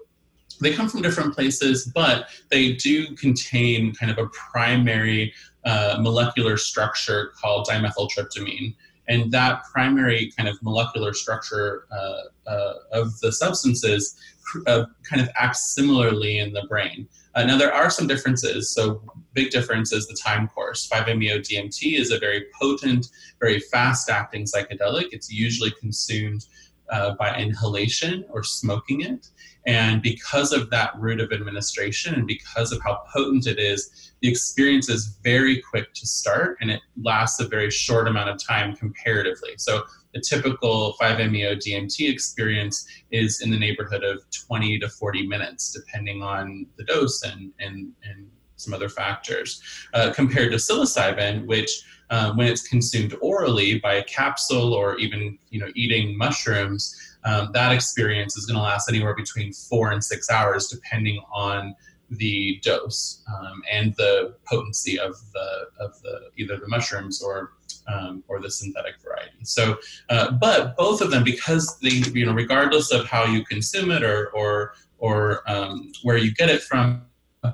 they 0.60 0.74
come 0.74 0.88
from 0.88 1.00
different 1.00 1.34
places, 1.34 1.90
but 1.94 2.28
they 2.50 2.74
do 2.74 3.14
contain 3.16 3.94
kind 3.94 4.12
of 4.12 4.18
a 4.18 4.28
primary 4.28 5.32
uh, 5.64 5.96
molecular 5.98 6.58
structure 6.58 7.32
called 7.40 7.66
dimethyltryptamine. 7.68 8.74
And 9.08 9.32
that 9.32 9.62
primary 9.72 10.30
kind 10.36 10.48
of 10.48 10.62
molecular 10.62 11.14
structure 11.14 11.86
uh, 11.90 12.50
uh, 12.50 12.74
of 12.92 13.18
the 13.20 13.32
substances 13.32 14.20
kind 14.64 15.20
of 15.20 15.28
acts 15.36 15.74
similarly 15.74 16.38
in 16.38 16.52
the 16.52 16.66
brain. 16.68 17.08
Uh, 17.34 17.44
now, 17.44 17.56
there 17.56 17.72
are 17.72 17.90
some 17.90 18.06
differences. 18.06 18.72
So, 18.74 19.02
big 19.32 19.50
difference 19.50 19.92
is 19.92 20.06
the 20.08 20.16
time 20.16 20.48
course. 20.48 20.88
5-MeO-DMT 20.88 21.98
is 21.98 22.10
a 22.10 22.18
very 22.18 22.46
potent, 22.60 23.08
very 23.40 23.60
fast-acting 23.60 24.46
psychedelic. 24.46 25.08
It's 25.12 25.30
usually 25.30 25.70
consumed 25.78 26.46
uh, 26.90 27.14
by 27.14 27.36
inhalation 27.36 28.24
or 28.30 28.42
smoking 28.42 29.02
it. 29.02 29.28
And 29.66 30.02
because 30.02 30.52
of 30.52 30.70
that 30.70 30.92
route 30.98 31.20
of 31.20 31.32
administration 31.32 32.14
and 32.14 32.26
because 32.26 32.72
of 32.72 32.80
how 32.82 33.02
potent 33.12 33.46
it 33.46 33.58
is, 33.58 34.12
the 34.20 34.28
experience 34.28 34.88
is 34.88 35.18
very 35.22 35.60
quick 35.60 35.92
to 35.94 36.06
start 36.06 36.58
and 36.60 36.70
it 36.70 36.80
lasts 37.02 37.40
a 37.40 37.48
very 37.48 37.70
short 37.70 38.08
amount 38.08 38.30
of 38.30 38.42
time 38.42 38.74
comparatively. 38.74 39.52
So 39.58 39.82
the 40.12 40.20
typical 40.20 40.94
5-MeO 41.00 41.56
DMT 41.56 42.10
experience 42.10 42.86
is 43.10 43.40
in 43.40 43.50
the 43.50 43.58
neighborhood 43.58 44.04
of 44.04 44.22
20 44.30 44.78
to 44.80 44.88
40 44.88 45.26
minutes, 45.26 45.72
depending 45.72 46.22
on 46.22 46.66
the 46.76 46.84
dose 46.84 47.22
and, 47.22 47.52
and, 47.60 47.92
and 48.04 48.28
some 48.56 48.74
other 48.74 48.88
factors, 48.88 49.62
uh, 49.94 50.12
compared 50.12 50.50
to 50.52 50.58
psilocybin, 50.58 51.46
which 51.46 51.82
uh, 52.10 52.32
when 52.34 52.48
it's 52.48 52.66
consumed 52.66 53.14
orally 53.20 53.78
by 53.78 53.94
a 53.94 54.04
capsule 54.04 54.74
or 54.74 54.98
even 54.98 55.38
you 55.50 55.60
know 55.60 55.70
eating 55.74 56.18
mushrooms, 56.18 56.96
um, 57.24 57.50
that 57.52 57.72
experience 57.72 58.36
is 58.36 58.46
going 58.46 58.56
to 58.56 58.62
last 58.62 58.88
anywhere 58.88 59.14
between 59.14 59.52
four 59.52 59.92
and 59.92 60.02
six 60.02 60.30
hours, 60.30 60.68
depending 60.68 61.22
on 61.32 61.74
the 62.10 62.60
dose 62.62 63.22
um, 63.32 63.62
and 63.70 63.94
the 63.96 64.34
potency 64.44 64.98
of 64.98 65.14
the 65.32 65.66
of 65.78 66.00
the 66.02 66.30
either 66.36 66.56
the 66.56 66.68
mushrooms 66.68 67.22
or 67.22 67.52
um, 67.88 68.22
or 68.28 68.40
the 68.40 68.50
synthetic 68.50 68.94
variety. 69.02 69.36
So, 69.44 69.76
uh, 70.08 70.32
but 70.32 70.76
both 70.76 71.00
of 71.00 71.10
them, 71.10 71.24
because 71.24 71.78
they 71.80 72.02
you 72.12 72.26
know 72.26 72.32
regardless 72.32 72.92
of 72.92 73.06
how 73.06 73.24
you 73.24 73.44
consume 73.44 73.90
it 73.90 74.02
or 74.02 74.30
or 74.30 74.74
or 74.98 75.42
um, 75.50 75.92
where 76.02 76.16
you 76.16 76.34
get 76.34 76.50
it 76.50 76.62
from, 76.62 77.02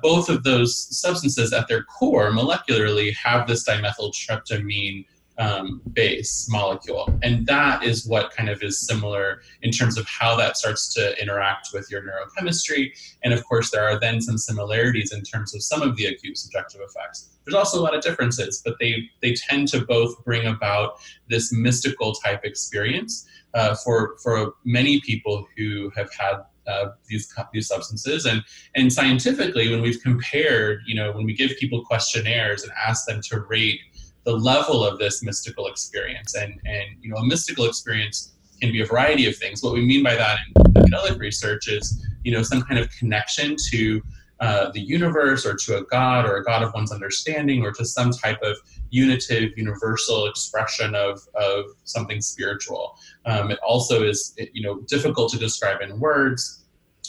both 0.01 0.29
of 0.29 0.43
those 0.43 0.97
substances 0.97 1.53
at 1.53 1.67
their 1.67 1.83
core 1.83 2.31
molecularly 2.31 3.15
have 3.15 3.47
this 3.47 3.67
dimethyltryptamine 3.67 5.05
um, 5.37 5.81
base 5.93 6.47
molecule. 6.49 7.17
And 7.21 7.45
that 7.47 7.83
is 7.83 8.07
what 8.07 8.31
kind 8.31 8.49
of 8.49 8.63
is 8.63 8.79
similar 8.79 9.41
in 9.61 9.71
terms 9.71 9.97
of 9.97 10.07
how 10.07 10.35
that 10.37 10.57
starts 10.57 10.93
to 10.95 11.21
interact 11.21 11.69
with 11.73 11.89
your 11.91 12.01
neurochemistry. 12.01 12.91
And 13.23 13.33
of 13.33 13.45
course, 13.45 13.71
there 13.71 13.87
are 13.87 13.99
then 13.99 14.19
some 14.21 14.37
similarities 14.37 15.13
in 15.13 15.21
terms 15.21 15.53
of 15.53 15.61
some 15.63 15.81
of 15.81 15.95
the 15.95 16.07
acute 16.07 16.37
subjective 16.37 16.81
effects. 16.81 17.29
There's 17.45 17.55
also 17.55 17.79
a 17.79 17.83
lot 17.83 17.95
of 17.95 18.01
differences, 18.01 18.61
but 18.65 18.77
they, 18.79 19.09
they 19.21 19.33
tend 19.33 19.67
to 19.69 19.85
both 19.85 20.23
bring 20.25 20.47
about 20.47 20.99
this 21.29 21.53
mystical 21.53 22.13
type 22.13 22.43
experience 22.43 23.27
uh, 23.53 23.75
for, 23.75 24.17
for 24.23 24.55
many 24.65 24.99
people 25.01 25.47
who 25.55 25.91
have 25.95 26.11
had 26.13 26.37
uh, 26.67 26.89
these 27.07 27.33
these 27.53 27.67
substances 27.67 28.25
and 28.25 28.43
and 28.75 28.91
scientifically 28.91 29.69
when 29.69 29.81
we've 29.81 30.01
compared 30.03 30.81
you 30.85 30.93
know 30.93 31.13
when 31.13 31.23
we 31.23 31.33
give 31.33 31.55
people 31.57 31.83
questionnaires 31.85 32.63
and 32.63 32.71
ask 32.73 33.05
them 33.05 33.21
to 33.21 33.39
rate 33.39 33.79
the 34.27 34.35
level 34.35 34.85
of 34.85 34.99
this 34.99 35.23
mystical 35.23 35.67
experience. 35.67 36.35
And, 36.35 36.59
and 36.65 36.85
you 37.01 37.09
know, 37.09 37.15
a 37.15 37.25
mystical 37.25 37.63
experience 37.63 38.33
can 38.59 38.73
be 38.73 38.81
a 38.81 38.85
variety 38.85 39.25
of 39.25 39.37
things. 39.37 39.63
What 39.63 39.73
we 39.73 39.85
mean 39.85 40.03
by 40.03 40.15
that 40.15 40.39
in 40.45 40.63
psychedelic 40.73 41.17
research 41.17 41.69
is, 41.69 42.05
you 42.25 42.33
know, 42.33 42.43
some 42.43 42.61
kind 42.63 42.77
of 42.77 42.91
connection 42.91 43.55
to 43.71 44.01
uh, 44.41 44.69
the 44.73 44.81
universe 44.81 45.45
or 45.45 45.55
to 45.55 45.77
a 45.77 45.83
god 45.85 46.25
or 46.25 46.35
a 46.35 46.43
god 46.43 46.61
of 46.61 46.73
one's 46.73 46.91
understanding 46.91 47.63
or 47.63 47.71
to 47.71 47.85
some 47.85 48.11
type 48.11 48.37
of 48.43 48.57
unitive, 48.89 49.57
universal 49.57 50.27
expression 50.27 50.93
of, 50.93 51.25
of 51.35 51.63
something 51.85 52.19
spiritual. 52.19 52.97
Um, 53.25 53.49
it 53.49 53.59
also 53.65 54.03
is, 54.03 54.35
you 54.51 54.61
know, 54.61 54.81
difficult 54.89 55.31
to 55.31 55.39
describe 55.39 55.79
in 55.81 56.01
words. 56.01 56.65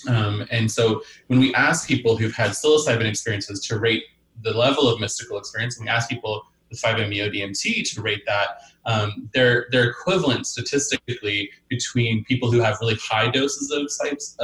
Um, 0.07 0.47
and 0.53 0.71
so 0.71 1.03
when 1.27 1.41
we 1.41 1.53
ask 1.55 1.89
people 1.89 2.17
who've 2.17 2.33
had 2.33 2.53
psilocybin 2.53 3.07
experiences 3.07 3.67
to 3.67 3.81
rate 3.81 4.05
the 4.45 4.53
level 4.53 4.89
of 4.89 5.01
mystical 5.01 5.37
experience, 5.37 5.79
and 5.79 5.87
we 5.87 5.91
ask 5.91 6.09
people 6.09 6.45
the 6.71 6.77
5-MeO-DMT 6.77 7.95
to 7.95 8.03
rate 8.03 8.23
that, 8.27 8.49
um, 8.87 9.29
they're, 9.35 9.67
they're 9.71 9.91
equivalent 9.91 10.47
statistically 10.47 11.51
between 11.69 12.25
people 12.25 12.51
who 12.51 12.61
have 12.61 12.79
really 12.81 12.97
high 12.97 13.31
doses 13.31 13.71
of 13.71 13.83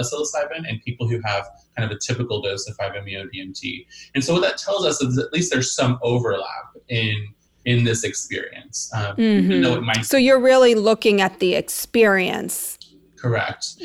psilocybin 0.04 0.68
and 0.68 0.82
people 0.82 1.08
who 1.08 1.20
have 1.24 1.46
kind 1.76 1.90
of 1.90 1.96
a 1.96 2.00
typical 2.00 2.42
dose 2.42 2.68
of 2.68 2.76
5-MeO-DMT. 2.76 3.86
And 4.14 4.22
so 4.24 4.34
what 4.34 4.42
that 4.42 4.58
tells 4.58 4.86
us 4.86 5.00
is 5.00 5.18
at 5.18 5.32
least 5.32 5.52
there's 5.52 5.74
some 5.74 5.98
overlap 6.02 6.76
in 6.88 7.28
in 7.64 7.82
this 7.82 8.04
experience. 8.04 8.90
Um, 8.92 9.16
mm-hmm. 9.16 10.02
so 10.02 10.18
you're 10.18 10.38
really 10.38 10.74
looking 10.74 11.22
at 11.22 11.38
the 11.40 11.54
experience. 11.54 12.76
Correct 13.16 13.76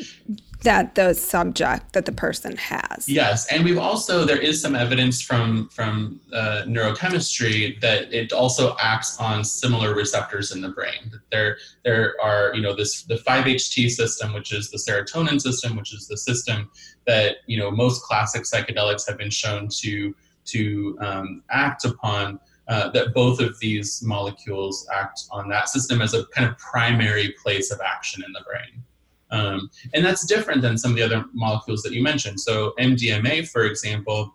that 0.62 0.94
the 0.94 1.14
subject 1.14 1.92
that 1.92 2.04
the 2.04 2.12
person 2.12 2.56
has. 2.56 3.08
Yes 3.08 3.50
and 3.52 3.64
we've 3.64 3.78
also 3.78 4.24
there 4.24 4.38
is 4.38 4.60
some 4.60 4.74
evidence 4.74 5.20
from 5.20 5.68
from 5.68 6.20
uh, 6.32 6.62
neurochemistry 6.66 7.80
that 7.80 8.12
it 8.12 8.32
also 8.32 8.76
acts 8.80 9.18
on 9.18 9.44
similar 9.44 9.94
receptors 9.94 10.52
in 10.52 10.60
the 10.60 10.68
brain. 10.68 11.12
There 11.30 11.56
there 11.84 12.14
are 12.22 12.52
you 12.54 12.62
know 12.62 12.74
this 12.74 13.02
the 13.04 13.16
5ht 13.16 13.90
system 13.90 14.32
which 14.32 14.52
is 14.52 14.70
the 14.70 14.78
serotonin 14.78 15.40
system 15.40 15.76
which 15.76 15.94
is 15.94 16.06
the 16.08 16.16
system 16.16 16.70
that 17.06 17.36
you 17.46 17.58
know 17.58 17.70
most 17.70 18.02
classic 18.02 18.42
psychedelics 18.42 19.06
have 19.08 19.18
been 19.18 19.30
shown 19.30 19.68
to 19.80 20.14
to 20.46 20.96
um, 21.00 21.42
act 21.50 21.84
upon 21.84 22.40
uh, 22.68 22.88
that 22.90 23.12
both 23.14 23.40
of 23.40 23.58
these 23.58 24.00
molecules 24.02 24.86
act 24.94 25.24
on 25.30 25.48
that 25.48 25.68
system 25.68 26.00
as 26.00 26.14
a 26.14 26.24
kind 26.26 26.48
of 26.48 26.56
primary 26.58 27.34
place 27.42 27.70
of 27.72 27.80
action 27.80 28.22
in 28.24 28.32
the 28.32 28.42
brain 28.48 28.82
um, 29.30 29.70
and 29.94 30.04
that's 30.04 30.26
different 30.26 30.62
than 30.62 30.76
some 30.76 30.92
of 30.92 30.96
the 30.96 31.02
other 31.02 31.24
molecules 31.32 31.82
that 31.82 31.92
you 31.92 32.02
mentioned. 32.02 32.40
So 32.40 32.74
MDMA, 32.78 33.48
for 33.48 33.64
example, 33.64 34.32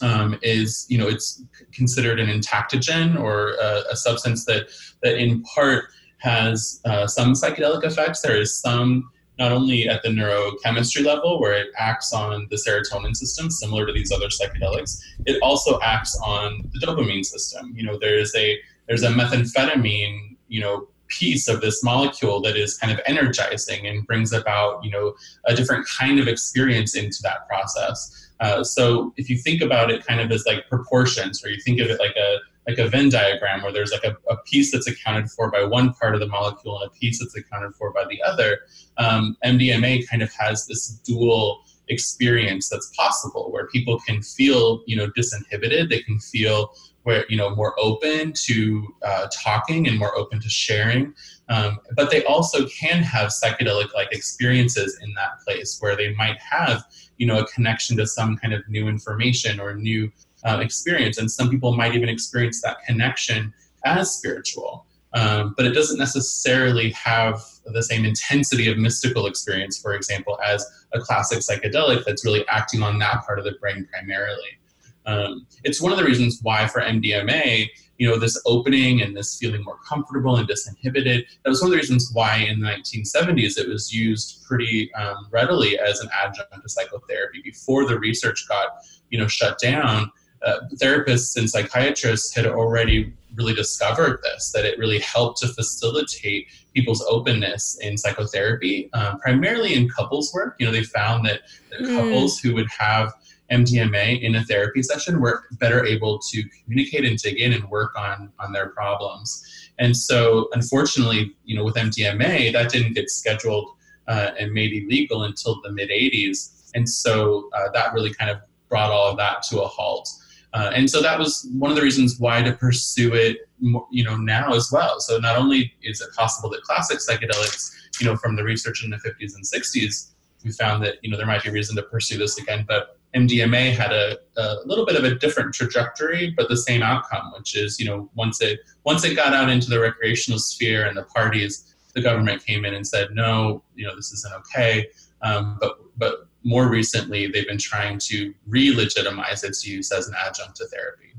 um, 0.00 0.38
is 0.42 0.86
you 0.88 0.98
know 0.98 1.08
it's 1.08 1.42
considered 1.72 2.18
an 2.18 2.28
entactogen 2.28 3.18
or 3.18 3.54
a, 3.54 3.82
a 3.90 3.96
substance 3.96 4.44
that 4.46 4.68
that 5.02 5.16
in 5.16 5.42
part 5.42 5.86
has 6.18 6.80
uh, 6.84 7.06
some 7.06 7.34
psychedelic 7.34 7.84
effects. 7.84 8.20
There 8.20 8.36
is 8.36 8.56
some 8.56 9.10
not 9.38 9.52
only 9.52 9.88
at 9.88 10.02
the 10.02 10.08
neurochemistry 10.08 11.04
level 11.04 11.40
where 11.40 11.54
it 11.54 11.68
acts 11.76 12.12
on 12.12 12.46
the 12.50 12.56
serotonin 12.56 13.16
system 13.16 13.50
similar 13.50 13.86
to 13.86 13.92
these 13.92 14.12
other 14.12 14.28
psychedelics 14.28 15.00
it 15.26 15.40
also 15.42 15.80
acts 15.80 16.18
on 16.22 16.62
the 16.72 16.86
dopamine 16.86 17.24
system 17.24 17.72
you 17.74 17.82
know 17.82 17.98
there's 17.98 18.34
a 18.36 18.58
there's 18.86 19.02
a 19.02 19.08
methamphetamine 19.08 20.36
you 20.48 20.60
know 20.60 20.86
piece 21.18 21.48
of 21.48 21.60
this 21.60 21.82
molecule 21.82 22.40
that 22.40 22.56
is 22.56 22.76
kind 22.78 22.92
of 22.92 23.00
energizing 23.06 23.86
and 23.86 24.06
brings 24.06 24.32
about 24.32 24.82
you 24.84 24.90
know 24.90 25.14
a 25.46 25.54
different 25.54 25.86
kind 25.86 26.18
of 26.18 26.28
experience 26.28 26.96
into 26.96 27.18
that 27.22 27.46
process. 27.48 28.30
Uh, 28.40 28.64
so 28.64 29.12
if 29.16 29.30
you 29.30 29.36
think 29.36 29.62
about 29.62 29.90
it 29.90 30.04
kind 30.04 30.20
of 30.20 30.30
as 30.32 30.44
like 30.46 30.68
proportions 30.68 31.44
or 31.44 31.48
you 31.48 31.60
think 31.60 31.80
of 31.80 31.88
it 31.88 32.00
like 32.00 32.16
a 32.16 32.38
like 32.68 32.78
a 32.78 32.88
venn 32.88 33.08
diagram 33.08 33.60
where 33.62 33.72
there's 33.72 33.90
like 33.90 34.04
a, 34.04 34.16
a 34.30 34.36
piece 34.44 34.70
that's 34.70 34.86
accounted 34.86 35.28
for 35.30 35.50
by 35.50 35.64
one 35.64 35.92
part 35.94 36.14
of 36.14 36.20
the 36.20 36.28
molecule 36.28 36.80
and 36.80 36.88
a 36.88 36.92
piece 36.94 37.18
that's 37.18 37.36
accounted 37.36 37.74
for 37.74 37.92
by 37.92 38.04
the 38.08 38.22
other 38.22 38.60
um, 38.98 39.36
mdma 39.44 40.08
kind 40.08 40.22
of 40.22 40.32
has 40.32 40.66
this 40.66 40.90
dual 41.04 41.64
experience 41.88 42.68
that's 42.68 42.92
possible 42.96 43.50
where 43.52 43.66
people 43.68 43.98
can 44.00 44.22
feel 44.22 44.82
you 44.86 44.96
know 44.96 45.08
disinhibited. 45.08 45.88
They 45.88 46.02
can 46.02 46.18
feel 46.18 46.72
where 47.02 47.24
you 47.28 47.36
know 47.36 47.54
more 47.54 47.74
open 47.78 48.32
to 48.32 48.94
uh, 49.04 49.26
talking 49.32 49.88
and 49.88 49.98
more 49.98 50.16
open 50.16 50.40
to 50.40 50.48
sharing. 50.48 51.14
Um, 51.48 51.78
but 51.96 52.10
they 52.10 52.24
also 52.24 52.66
can 52.68 53.02
have 53.02 53.30
psychedelic 53.30 53.92
like 53.94 54.12
experiences 54.12 54.98
in 55.02 55.12
that 55.14 55.40
place 55.44 55.78
where 55.80 55.96
they 55.96 56.14
might 56.14 56.40
have 56.40 56.84
you 57.16 57.26
know 57.26 57.40
a 57.40 57.46
connection 57.46 57.96
to 57.98 58.06
some 58.06 58.36
kind 58.36 58.54
of 58.54 58.66
new 58.68 58.88
information 58.88 59.60
or 59.60 59.74
new 59.74 60.10
uh, 60.44 60.58
experience. 60.60 61.18
And 61.18 61.30
some 61.30 61.50
people 61.50 61.76
might 61.76 61.94
even 61.94 62.08
experience 62.08 62.62
that 62.62 62.78
connection 62.86 63.52
as 63.84 64.12
spiritual. 64.12 64.86
Um, 65.14 65.54
but 65.56 65.66
it 65.66 65.72
doesn't 65.72 65.98
necessarily 65.98 66.90
have 66.92 67.42
the 67.66 67.82
same 67.82 68.04
intensity 68.04 68.70
of 68.70 68.78
mystical 68.78 69.26
experience 69.26 69.78
for 69.78 69.94
example 69.94 70.38
as 70.44 70.64
a 70.94 71.00
classic 71.00 71.40
psychedelic 71.40 72.04
that's 72.04 72.24
really 72.24 72.46
acting 72.48 72.82
on 72.82 72.98
that 72.98 73.24
part 73.24 73.38
of 73.38 73.44
the 73.44 73.52
brain 73.60 73.86
primarily 73.92 74.58
um, 75.06 75.46
it's 75.64 75.80
one 75.80 75.92
of 75.92 75.98
the 75.98 76.04
reasons 76.04 76.40
why 76.42 76.66
for 76.66 76.80
MDMA, 76.80 77.68
you 77.98 78.08
know, 78.08 78.18
this 78.18 78.40
opening 78.46 79.02
and 79.02 79.16
this 79.16 79.38
feeling 79.38 79.62
more 79.64 79.78
comfortable 79.88 80.36
and 80.36 80.48
disinhibited, 80.48 81.24
that 81.42 81.50
was 81.50 81.60
one 81.60 81.68
of 81.68 81.72
the 81.72 81.76
reasons 81.76 82.10
why 82.12 82.36
in 82.36 82.60
the 82.60 82.66
1970s 82.66 83.58
it 83.58 83.68
was 83.68 83.92
used 83.92 84.44
pretty 84.46 84.92
um, 84.94 85.28
readily 85.30 85.78
as 85.78 86.00
an 86.00 86.08
adjunct 86.12 86.52
to 86.52 86.68
psychotherapy. 86.68 87.40
Before 87.42 87.86
the 87.86 87.98
research 87.98 88.46
got, 88.48 88.68
you 89.10 89.18
know, 89.18 89.28
shut 89.28 89.58
down, 89.58 90.10
uh, 90.44 90.60
therapists 90.74 91.36
and 91.36 91.48
psychiatrists 91.48 92.34
had 92.34 92.46
already 92.46 93.12
really 93.36 93.54
discovered 93.54 94.20
this, 94.22 94.52
that 94.52 94.64
it 94.64 94.78
really 94.78 94.98
helped 94.98 95.38
to 95.38 95.48
facilitate 95.48 96.48
people's 96.74 97.04
openness 97.08 97.78
in 97.80 97.96
psychotherapy, 97.96 98.92
um, 98.92 99.18
primarily 99.18 99.74
in 99.74 99.88
couples 99.88 100.32
work. 100.34 100.56
You 100.58 100.66
know, 100.66 100.72
they 100.72 100.82
found 100.82 101.24
that, 101.26 101.42
that 101.70 101.80
mm. 101.80 101.96
couples 101.96 102.38
who 102.38 102.54
would 102.54 102.68
have 102.76 103.12
MDMA 103.52 104.22
in 104.22 104.34
a 104.34 104.44
therapy 104.44 104.82
session 104.82 105.20
were 105.20 105.44
better 105.52 105.84
able 105.84 106.18
to 106.18 106.42
communicate 106.64 107.04
and 107.04 107.18
dig 107.18 107.38
in 107.38 107.52
and 107.52 107.68
work 107.68 107.96
on 107.96 108.32
on 108.38 108.52
their 108.52 108.70
problems. 108.70 109.70
And 109.78 109.96
so, 109.96 110.48
unfortunately, 110.52 111.34
you 111.44 111.56
know, 111.56 111.64
with 111.64 111.76
MDMA, 111.76 112.52
that 112.52 112.70
didn't 112.70 112.94
get 112.94 113.10
scheduled 113.10 113.70
uh, 114.08 114.30
and 114.38 114.52
made 114.52 114.72
illegal 114.72 115.24
until 115.24 115.60
the 115.62 115.70
mid 115.70 115.90
'80s. 115.90 116.70
and 116.74 116.88
so 116.88 117.50
uh, 117.54 117.68
that 117.74 117.92
really 117.92 118.12
kind 118.14 118.30
of 118.30 118.38
brought 118.68 118.90
all 118.90 119.10
of 119.10 119.16
that 119.18 119.42
to 119.44 119.60
a 119.62 119.66
halt. 119.66 120.08
Uh, 120.54 120.70
and 120.74 120.88
so 120.88 121.00
that 121.00 121.18
was 121.18 121.48
one 121.54 121.70
of 121.70 121.76
the 121.76 121.82
reasons 121.82 122.18
why 122.18 122.42
to 122.42 122.52
pursue 122.52 123.14
it, 123.14 123.48
you 123.90 124.04
know, 124.04 124.16
now 124.16 124.52
as 124.52 124.70
well. 124.70 125.00
So 125.00 125.18
not 125.18 125.36
only 125.36 125.72
is 125.82 126.00
it 126.02 126.12
possible 126.14 126.50
that 126.50 126.62
classic 126.62 126.98
psychedelics, 126.98 127.70
you 128.00 128.06
know, 128.06 128.16
from 128.16 128.36
the 128.36 128.44
research 128.44 128.84
in 128.84 128.90
the 128.90 128.98
50s 128.98 129.34
and 129.34 129.44
60s, 129.44 130.12
we 130.44 130.52
found 130.52 130.82
that 130.82 130.96
you 131.02 131.10
know 131.10 131.16
there 131.16 131.26
might 131.26 131.42
be 131.42 131.50
reason 131.50 131.76
to 131.76 131.82
pursue 131.82 132.18
this 132.18 132.38
again, 132.38 132.64
but 132.66 132.98
MDMA 133.14 133.76
had 133.76 133.92
a, 133.92 134.16
a 134.36 134.56
little 134.64 134.86
bit 134.86 134.96
of 134.96 135.04
a 135.04 135.14
different 135.14 135.54
trajectory, 135.54 136.30
but 136.30 136.48
the 136.48 136.56
same 136.56 136.82
outcome, 136.82 137.32
which 137.36 137.56
is 137.56 137.78
you 137.78 137.86
know 137.86 138.10
once 138.14 138.40
it 138.40 138.60
once 138.84 139.04
it 139.04 139.14
got 139.14 139.34
out 139.34 139.50
into 139.50 139.68
the 139.68 139.78
recreational 139.78 140.38
sphere 140.38 140.86
and 140.86 140.96
the 140.96 141.04
parties, 141.04 141.74
the 141.94 142.02
government 142.02 142.44
came 142.44 142.64
in 142.64 142.74
and 142.74 142.86
said 142.86 143.08
no, 143.12 143.62
you 143.74 143.86
know 143.86 143.94
this 143.94 144.12
isn't 144.12 144.32
okay. 144.34 144.86
Um, 145.22 145.58
but 145.60 145.78
but 145.96 146.26
more 146.44 146.68
recently, 146.68 147.28
they've 147.28 147.46
been 147.46 147.58
trying 147.58 147.98
to 147.98 148.34
re-legitimize 148.48 149.44
its 149.44 149.66
use 149.66 149.92
as 149.92 150.08
an 150.08 150.14
adjunct 150.26 150.56
to 150.56 150.66
therapy. 150.66 151.14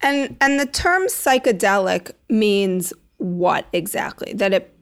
And 0.00 0.36
and 0.40 0.58
the 0.58 0.66
term 0.66 1.06
psychedelic 1.06 2.12
means 2.28 2.92
what 3.18 3.66
exactly? 3.72 4.32
That 4.32 4.54
it 4.54 4.74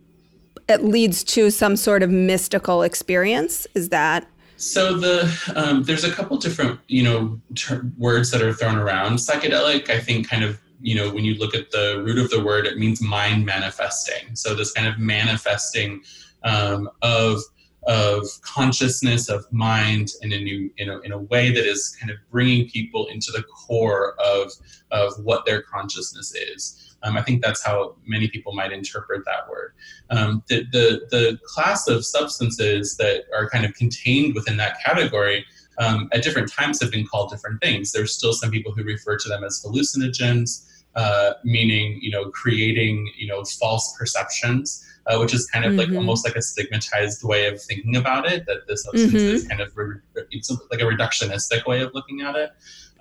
it 0.69 0.85
leads 0.85 1.25
to 1.25 1.51
some 1.51 1.77
sort 1.77 2.03
of 2.03 2.11
mystical 2.11 2.83
experience. 2.83 3.67
Is 3.75 3.89
that? 3.89 4.29
So 4.59 4.99
the 4.99 5.53
um, 5.55 5.85
there's 5.85 6.05
a 6.05 6.11
couple 6.11 6.37
different 6.37 6.81
you 6.89 7.05
know 7.05 7.41
ter- 7.55 7.91
words 7.97 8.31
that 8.33 8.43
are 8.43 8.53
thrown 8.53 8.77
around. 8.77 9.17
Psychedelic, 9.17 9.89
I 9.89 10.01
think, 10.01 10.29
kind 10.29 10.43
of 10.43 10.61
you 10.81 10.97
know 10.97 11.11
when 11.13 11.25
you 11.25 11.35
look 11.35 11.55
at 11.55 11.71
the 11.71 12.03
root 12.05 12.19
of 12.19 12.29
the 12.31 12.43
word, 12.43 12.67
it 12.67 12.77
means 12.77 13.01
mind 13.01 13.47
manifesting. 13.47 14.35
So 14.35 14.55
this 14.55 14.73
kind 14.73 14.89
of 14.89 14.99
manifesting 14.99 16.03
um, 16.43 16.91
of 17.03 17.41
of 17.89 18.25
consciousness 18.43 19.29
of 19.29 19.45
mind 19.51 20.13
in 20.23 20.33
a 20.33 20.39
new 20.39 20.71
in 20.77 20.89
a, 20.89 21.01
in 21.01 21.13
a 21.13 21.19
way 21.19 21.51
that 21.51 21.67
is 21.67 21.97
kind 21.99 22.11
of 22.11 22.19
bringing 22.31 22.69
people 22.69 23.07
into 23.07 23.33
the 23.33 23.43
core 23.43 24.15
of 24.21 24.53
of 24.91 25.13
what 25.25 25.45
their 25.45 25.63
consciousness 25.63 26.35
is 26.35 26.89
um, 27.03 27.17
I 27.17 27.23
think 27.23 27.43
that's 27.43 27.65
how 27.65 27.97
many 28.07 28.29
people 28.29 28.53
might 28.53 28.73
interpret 28.73 29.25
that 29.25 29.49
word. 29.49 29.75
Um, 30.11 30.43
the, 30.49 30.65
the, 30.73 31.07
the 31.11 31.39
class 31.45 31.89
of 31.89 32.05
substances 32.05 32.97
that 32.97 33.25
are 33.35 33.49
kind 33.49 33.65
of 33.65 33.75
contained 33.75 34.35
within 34.35 34.57
that 34.57 34.83
category 34.83 35.45
um, 35.79 36.09
at 36.13 36.25
different 36.25 36.53
times 36.53 36.81
have 36.81 36.91
been 36.91 37.07
called 37.07 37.31
different 37.31 37.61
things. 37.61 37.93
There's 37.93 38.13
still 38.13 38.33
some 38.33 38.51
people 38.51 38.73
who 38.73 38.83
refer 38.83 39.17
to 39.17 39.29
them 39.29 39.45
as 39.45 39.63
hallucinogens, 39.65 40.68
uh, 40.99 41.35
meaning 41.45 41.99
you 42.03 42.11
know 42.11 42.25
creating 42.31 42.97
you 43.17 43.29
know 43.29 43.43
false 43.61 43.87
perceptions. 43.99 44.85
Uh, 45.07 45.19
which 45.19 45.33
is 45.33 45.47
kind 45.47 45.65
of 45.65 45.73
mm-hmm. 45.73 45.91
like 45.91 45.99
almost 45.99 46.23
like 46.23 46.37
a 46.37 46.43
stigmatized 46.43 47.25
way 47.25 47.47
of 47.47 47.59
thinking 47.63 47.97
about 47.97 48.31
it. 48.31 48.45
That 48.45 48.69
this 48.69 48.85
substance 48.85 49.15
mm-hmm. 49.15 49.37
is 49.37 49.49
kind 49.49 49.63
of 49.63 49.75
re- 49.75 50.01
it's 50.31 50.51
like 50.71 50.81
a 50.81 50.85
reductionistic 50.85 51.65
way 51.67 51.81
of 51.81 51.95
looking 51.95 52.21
at 52.21 52.37
it. 52.37 52.51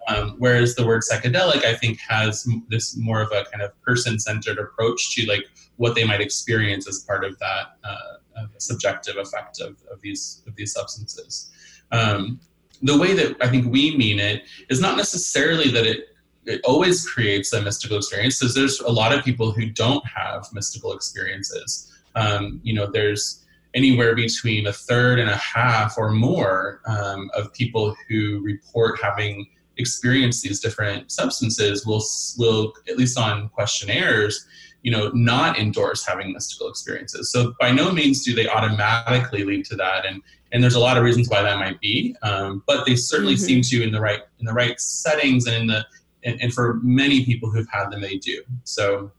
Um, 0.08 0.36
whereas 0.38 0.74
the 0.75 0.88
word 0.88 1.01
psychedelic, 1.01 1.66
I 1.66 1.74
think, 1.74 2.00
has 2.00 2.48
this 2.70 2.96
more 2.96 3.22
of 3.22 3.34
a 3.34 3.44
kind 3.51 3.62
of 3.62 3.72
person-centered 3.82 4.58
approach 4.58 5.16
to 5.16 5.25
like 5.25 5.44
what 5.75 5.96
they 5.96 6.06
might 6.06 6.22
experience 6.22 6.88
as 6.88 7.00
part 7.00 7.25
of 7.25 7.38
that 7.39 7.75
uh, 7.84 8.46
subjective 8.58 9.18
effect 9.18 9.60
of, 9.60 9.75
of 9.92 10.00
these 10.01 10.44
of 10.48 10.56
these 10.56 10.72
substances. 10.72 11.51
Um, 11.92 12.39
the 12.82 12.98
way 12.98 13.13
that 13.13 13.38
I 13.42 13.50
think 13.50 13.72
we 13.72 13.98
mean 13.98 14.20
it 14.20 14.44
is 14.70 14.80
not 14.80 14.98
necessarily 14.98 15.70
that 15.72 15.86
it 15.86 16.10
it 16.48 16.62
always 16.63 17.08
creates 17.08 17.54
a 17.54 17.62
mystical 17.62 17.98
experience 17.98 18.39
because 18.39 18.56
there's 18.56 18.80
a 18.80 18.92
lot 18.92 19.13
of 19.13 19.24
people 19.24 19.51
who 19.51 19.66
don't 19.66 20.06
have 20.08 20.48
mystical 20.54 20.94
experiences. 20.94 21.92
Um, 22.16 22.62
you 22.63 22.74
know, 22.74 22.89
there's 22.89 23.46
anywhere 23.74 24.16
between 24.16 24.68
a 24.68 24.74
third 24.74 25.20
and 25.20 25.30
a 25.30 25.36
half 25.36 25.98
or 25.98 26.12
more 26.12 26.82
um, 26.88 27.30
of 27.36 27.54
people 27.54 27.96
who 28.10 28.42
report 28.44 29.00
having 29.01 29.48
experienced 29.77 30.42
these 30.42 30.60
different 30.60 31.12
substances 31.12 31.86
will 31.86 32.04
will 32.38 32.74
at 32.89 32.98
least 32.98 33.17
on 33.19 33.48
questionnaires 33.50 34.48
you 34.82 34.91
know 34.91 35.10
not 35.13 35.60
endorse 35.60 36.04
having 36.04 36.34
mystical 36.34 36.67
experiences 36.67 37.32
so 37.32 37.54
by 37.60 37.71
no 37.71 37.91
means 37.91 38.26
do 38.26 38.34
they 38.34 38.48
automatically 38.48 39.43
lead 39.43 39.63
to 39.63 39.76
that 39.76 40.04
and 40.04 40.24
and 40.52 40.63
there's 40.63 40.74
a 40.74 40.80
lot 40.80 40.98
of 40.98 41.04
reasons 41.04 41.30
why 41.30 41.43
that 41.43 41.60
might 41.60 41.80
be 41.80 42.15
um, 42.24 42.63
but 42.65 42.88
they 42.88 42.95
certainly 42.95 43.36
mm-hmm. 43.36 43.45
seem 43.45 43.62
to 43.62 43.84
in 43.84 43.91
the 43.91 44.02
right 44.02 44.21
in 44.39 44.45
the 44.45 44.54
right 44.54 44.80
settings 44.80 45.45
and 45.45 45.56
in 45.56 45.67
the 45.67 45.86
and, 46.28 46.42
and 46.42 46.54
for 46.54 46.80
many 46.84 47.26
people 47.26 47.50
who've 47.50 47.70
had 47.72 47.90
them 47.90 48.02
they 48.02 48.18
do. 48.18 48.44
So 48.63 49.12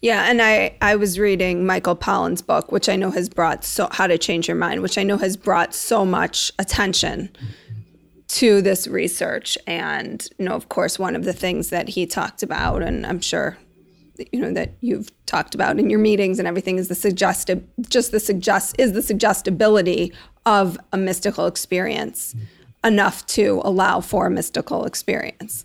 yeah, 0.00 0.28
and 0.28 0.42
I 0.42 0.76
I 0.80 0.96
was 0.96 1.18
reading 1.18 1.64
Michael 1.64 1.96
Pollan's 1.96 2.42
book, 2.42 2.70
which 2.72 2.88
I 2.88 2.96
know 2.96 3.10
has 3.10 3.28
brought 3.28 3.64
so 3.64 3.88
How 3.90 4.06
to 4.06 4.18
Change 4.18 4.48
Your 4.48 4.56
Mind, 4.56 4.82
which 4.82 4.98
I 4.98 5.02
know 5.02 5.16
has 5.16 5.36
brought 5.36 5.74
so 5.74 6.04
much 6.04 6.52
attention 6.58 7.30
to 8.28 8.62
this 8.62 8.88
research. 8.88 9.58
And, 9.66 10.26
you 10.38 10.46
know, 10.46 10.54
of 10.54 10.68
course, 10.68 10.98
one 10.98 11.14
of 11.14 11.24
the 11.24 11.32
things 11.32 11.70
that 11.70 11.88
he 11.90 12.06
talked 12.06 12.42
about, 12.42 12.82
and 12.82 13.06
I'm 13.06 13.20
sure, 13.20 13.58
you 14.32 14.40
know, 14.40 14.52
that 14.54 14.74
you've 14.80 15.10
talked 15.26 15.54
about 15.54 15.78
in 15.78 15.90
your 15.90 15.98
meetings 15.98 16.38
and 16.38 16.48
everything 16.48 16.78
is 16.78 16.88
the 16.88 16.94
suggestive, 16.94 17.62
just 17.88 18.10
the 18.10 18.20
suggest, 18.20 18.76
is 18.78 18.92
the 18.92 19.02
suggestibility 19.02 20.12
of 20.46 20.78
a 20.92 20.96
mystical 20.96 21.46
experience 21.46 22.34
mm-hmm. 22.34 22.61
Enough 22.84 23.24
to 23.26 23.60
allow 23.64 24.00
for 24.00 24.26
a 24.26 24.30
mystical 24.30 24.84
experience. 24.84 25.64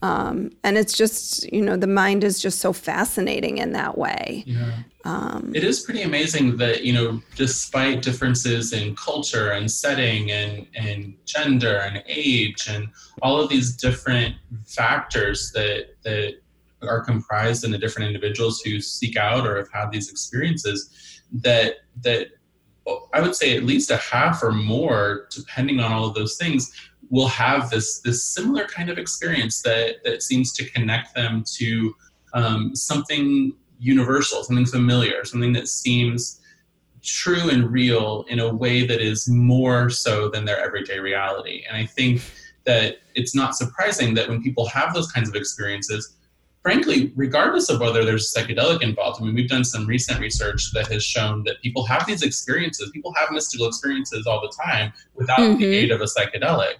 Um, 0.00 0.52
and 0.62 0.78
it's 0.78 0.96
just, 0.96 1.52
you 1.52 1.60
know, 1.60 1.76
the 1.76 1.88
mind 1.88 2.22
is 2.22 2.40
just 2.40 2.60
so 2.60 2.72
fascinating 2.72 3.58
in 3.58 3.72
that 3.72 3.98
way. 3.98 4.44
Yeah. 4.46 4.72
Um, 5.04 5.50
it 5.54 5.64
is 5.64 5.80
pretty 5.80 6.02
amazing 6.02 6.56
that, 6.58 6.84
you 6.84 6.92
know, 6.92 7.20
despite 7.34 8.02
differences 8.02 8.72
in 8.72 8.94
culture 8.94 9.50
and 9.52 9.68
setting 9.68 10.30
and, 10.30 10.66
and 10.74 11.14
gender 11.24 11.78
and 11.78 12.04
age 12.06 12.68
and 12.68 12.88
all 13.22 13.40
of 13.40 13.48
these 13.48 13.74
different 13.74 14.36
factors 14.66 15.50
that, 15.52 15.96
that 16.04 16.34
are 16.82 17.00
comprised 17.00 17.64
in 17.64 17.72
the 17.72 17.78
different 17.78 18.06
individuals 18.06 18.60
who 18.60 18.80
seek 18.80 19.16
out 19.16 19.46
or 19.46 19.56
have 19.56 19.72
had 19.72 19.90
these 19.90 20.10
experiences, 20.10 21.22
that, 21.32 21.78
that 22.02 22.28
I 23.12 23.20
would 23.20 23.34
say 23.34 23.56
at 23.56 23.64
least 23.64 23.90
a 23.90 23.96
half 23.96 24.42
or 24.42 24.52
more, 24.52 25.26
depending 25.30 25.80
on 25.80 25.92
all 25.92 26.06
of 26.06 26.14
those 26.14 26.36
things, 26.36 26.72
will 27.10 27.28
have 27.28 27.70
this 27.70 28.00
this 28.00 28.24
similar 28.24 28.66
kind 28.66 28.90
of 28.90 28.98
experience 28.98 29.62
that 29.62 29.96
that 30.04 30.22
seems 30.22 30.52
to 30.52 30.70
connect 30.70 31.14
them 31.14 31.44
to 31.56 31.94
um, 32.34 32.74
something 32.74 33.54
universal, 33.78 34.42
something 34.42 34.66
familiar, 34.66 35.24
something 35.24 35.52
that 35.52 35.68
seems 35.68 36.40
true 37.02 37.48
and 37.48 37.70
real 37.70 38.24
in 38.28 38.40
a 38.40 38.54
way 38.54 38.86
that 38.86 39.00
is 39.00 39.28
more 39.28 39.88
so 39.88 40.28
than 40.28 40.44
their 40.44 40.58
everyday 40.58 40.98
reality. 40.98 41.64
And 41.68 41.76
I 41.76 41.86
think 41.86 42.22
that 42.64 42.98
it's 43.14 43.34
not 43.34 43.54
surprising 43.54 44.14
that 44.14 44.28
when 44.28 44.42
people 44.42 44.66
have 44.68 44.92
those 44.92 45.10
kinds 45.10 45.28
of 45.28 45.36
experiences, 45.36 46.17
frankly, 46.68 47.10
regardless 47.16 47.70
of 47.70 47.80
whether 47.80 48.04
there's 48.04 48.30
psychedelic 48.30 48.82
involved, 48.82 49.22
I 49.22 49.24
mean, 49.24 49.34
we've 49.34 49.48
done 49.48 49.64
some 49.64 49.86
recent 49.86 50.20
research 50.20 50.70
that 50.74 50.86
has 50.88 51.02
shown 51.02 51.42
that 51.44 51.62
people 51.62 51.86
have 51.86 52.06
these 52.06 52.22
experiences. 52.22 52.90
People 52.90 53.14
have 53.14 53.30
mystical 53.30 53.66
experiences 53.66 54.26
all 54.26 54.42
the 54.42 54.52
time 54.62 54.92
without 55.14 55.38
mm-hmm. 55.38 55.60
the 55.60 55.64
aid 55.64 55.90
of 55.90 56.02
a 56.02 56.04
psychedelic. 56.04 56.74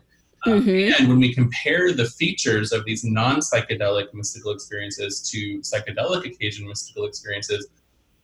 Mm-hmm. 0.47 0.93
and 0.97 1.09
when 1.09 1.19
we 1.19 1.35
compare 1.35 1.93
the 1.93 2.05
features 2.05 2.71
of 2.71 2.85
these 2.85 3.03
non 3.03 3.41
psychedelic 3.41 4.13
mystical 4.15 4.53
experiences 4.53 5.21
to 5.31 5.59
psychedelic 5.61 6.27
occasion 6.27 6.69
mystical 6.69 7.07
experiences, 7.07 7.67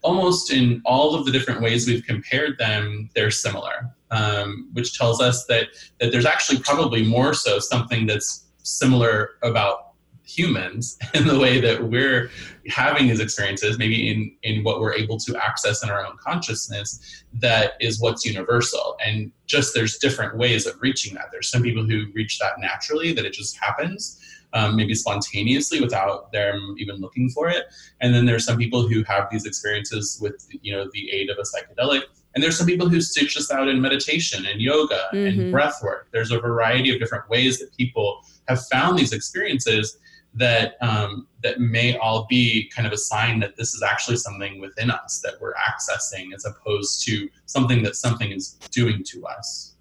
almost 0.03 0.53
in 0.53 0.83
all 0.85 1.15
of 1.15 1.25
the 1.25 1.33
different 1.33 1.63
ways 1.63 1.87
we've 1.87 2.05
compared 2.05 2.59
them, 2.59 3.09
they're 3.15 3.31
similar, 3.31 3.91
um, 4.11 4.69
which 4.75 4.99
tells 4.99 5.23
us 5.23 5.47
that, 5.47 5.69
that 5.99 6.13
there's 6.13 6.27
actually 6.27 6.59
probably 6.59 7.03
more 7.03 7.33
so 7.33 7.59
something 7.59 8.07
that's 8.07 8.45
similar 8.63 9.31
about 9.43 9.84
humans 10.25 10.99
in 11.15 11.27
the 11.27 11.39
way 11.39 11.61
that 11.61 11.83
we're 11.83 12.31
having 12.69 13.09
these 13.09 13.21
experiences, 13.21 13.79
maybe 13.79 14.11
in, 14.11 14.33
in 14.43 14.65
what 14.65 14.81
we're 14.81 14.95
able 14.95 15.19
to 15.19 15.37
access 15.37 15.83
in 15.83 15.91
our 15.91 16.05
own 16.05 16.17
consciousness, 16.19 17.25
that 17.35 17.73
is 17.81 18.01
what's 18.01 18.25
universal. 18.25 18.97
And 19.05 19.31
just 19.47 19.75
there's 19.75 19.99
different 19.99 20.37
ways 20.37 20.67
of 20.67 20.81
reaching 20.81 21.15
that. 21.15 21.27
There's 21.31 21.51
some 21.51 21.63
people 21.63 21.85
who 21.85 22.07
reach 22.15 22.39
that 22.39 22.59
naturally, 22.59 23.13
that 23.13 23.25
it 23.25 23.33
just 23.33 23.57
happens. 23.59 24.21
Um, 24.57 24.77
maybe 24.77 24.95
spontaneously 24.95 25.81
without 25.81 26.31
them 26.31 26.77
even 26.79 27.01
looking 27.01 27.29
for 27.29 27.49
it. 27.49 27.65
And 28.01 28.15
then 28.15 28.25
there's 28.25 28.45
some 28.45 28.57
people 28.57 28.87
who 28.87 29.03
have 29.03 29.27
these 29.29 29.47
experiences 29.47 30.21
with, 30.23 30.47
you 30.49 30.73
know, 30.73 30.89
the 30.93 31.11
aid 31.11 31.29
of 31.29 31.39
a 31.39 31.43
psychedelic. 31.43 32.03
And 32.35 32.45
there's 32.45 32.57
some 32.57 32.69
people 32.69 32.89
who 32.89 33.01
stitch 33.01 33.35
this 33.35 33.51
out 33.51 33.67
in 33.67 33.81
meditation 33.81 34.47
and 34.47 34.61
yoga 34.61 35.09
mm-hmm. 35.13 35.41
and 35.41 35.51
breath 35.51 35.83
work. 35.83 36.07
There's 36.13 36.31
a 36.31 36.39
variety 36.39 36.95
of 36.95 37.01
different 37.01 37.29
ways 37.29 37.59
that 37.59 37.77
people 37.77 38.21
have 38.47 38.65
found 38.67 38.97
these 38.97 39.13
experiences 39.13 39.99
that 40.35 40.77
um, 40.81 41.27
that 41.43 41.61
may 41.61 41.97
all 41.99 42.27
be 42.29 42.71
kind 42.75 42.87
of 42.87 42.93
a 42.93 42.99
sign 42.99 43.39
that 43.41 43.57
this 43.57 43.75
is 43.75 43.83
actually 43.83 44.17
something 44.17 44.61
within 44.61 44.91
us 44.91 45.21
that 45.21 45.35
we're 45.41 45.55
accessing 45.55 46.35
as 46.35 46.45
opposed 46.45 47.05
to 47.07 47.29
something 47.47 47.83
that 47.83 47.97
something 47.97 48.33
is 48.33 48.55
doing 48.71 49.03
to 49.05 49.25
us 49.27 49.75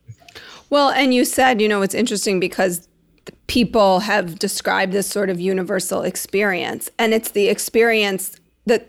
well 0.69 0.89
and 0.89 1.13
you 1.13 1.25
said 1.25 1.61
you 1.61 1.67
know 1.67 1.81
it's 1.81 1.95
interesting 1.95 2.39
because 2.39 2.87
people 3.47 4.01
have 4.01 4.37
described 4.37 4.91
this 4.91 5.07
sort 5.07 5.29
of 5.29 5.39
universal 5.39 6.01
experience 6.01 6.89
and 6.99 7.13
it's 7.13 7.31
the 7.31 7.47
experience 7.47 8.39
that 8.65 8.87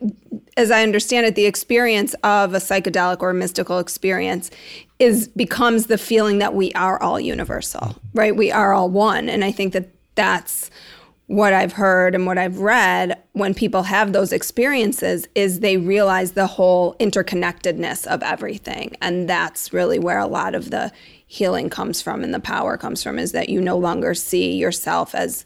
as 0.57 0.71
I 0.71 0.83
understand 0.83 1.27
it, 1.27 1.35
the 1.35 1.47
experience 1.47 2.15
of 2.23 2.55
a 2.55 2.59
psychedelic 2.59 3.21
or 3.21 3.33
mystical 3.33 3.79
experience 3.79 4.51
is 4.99 5.29
becomes 5.29 5.87
the 5.87 5.99
feeling 5.99 6.39
that 6.39 6.55
we 6.55 6.73
are 6.75 7.01
all 7.03 7.19
universal, 7.19 7.97
right? 8.13 8.37
We 8.37 8.53
are 8.53 8.73
all 8.73 8.89
one, 8.89 9.29
and 9.29 9.45
I 9.45 9.51
think 9.51 9.73
that 9.73 9.89
that's 10.15 10.71
what 11.27 11.55
I've 11.55 11.73
heard 11.73 12.15
and 12.15 12.27
what 12.27 12.37
I've 12.37 12.59
read 12.59 13.23
when 13.33 13.55
people 13.55 13.85
have 13.85 14.13
those 14.13 14.33
experiences 14.33 15.27
is 15.35 15.61
they 15.61 15.79
realize 15.79 16.33
the 16.33 16.47
whole 16.47 16.95
interconnectedness 16.97 18.07
of 18.07 18.23
everything. 18.23 18.97
And 19.01 19.29
that's 19.29 19.73
really 19.73 19.99
where 19.99 20.19
a 20.19 20.27
lot 20.27 20.55
of 20.55 20.71
the 20.71 20.93
healing 21.27 21.71
comes 21.71 22.03
from 22.03 22.23
and 22.23 22.35
the 22.35 22.41
power 22.41 22.77
comes 22.77 23.03
from 23.03 23.19
is 23.19 23.33
that 23.33 23.49
you 23.49 23.61
no 23.61 23.79
longer 23.79 24.15
see 24.15 24.55
yourself 24.55 25.15
as 25.15 25.45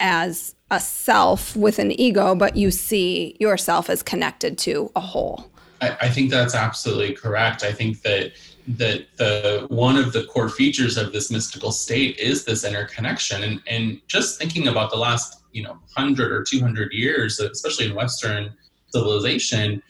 as 0.00 0.54
a 0.70 0.80
self 0.80 1.54
with 1.56 1.78
an 1.78 1.92
ego, 2.00 2.34
but 2.34 2.56
you 2.56 2.70
see 2.70 3.36
yourself 3.38 3.88
as 3.88 4.02
connected 4.02 4.58
to 4.58 4.90
a 4.96 5.00
whole. 5.00 5.50
I, 5.80 5.96
I 6.02 6.08
think 6.08 6.30
that's 6.30 6.54
absolutely 6.54 7.14
correct. 7.14 7.62
I 7.62 7.72
think 7.72 8.02
that 8.02 8.32
that 8.66 9.06
the 9.16 9.66
one 9.68 9.96
of 9.96 10.12
the 10.12 10.24
core 10.24 10.48
features 10.48 10.96
of 10.96 11.12
this 11.12 11.30
mystical 11.30 11.70
state 11.70 12.18
is 12.18 12.44
this 12.44 12.64
interconnection. 12.64 13.42
And 13.42 13.60
and 13.66 14.00
just 14.08 14.38
thinking 14.38 14.68
about 14.68 14.90
the 14.90 14.96
last 14.96 15.42
you 15.52 15.62
know 15.62 15.72
100 15.94 16.32
or 16.32 16.42
200 16.42 16.92
years 16.92 17.38
especially 17.38 17.86
in 17.86 17.94
western 17.94 18.52
civilization 18.88 19.80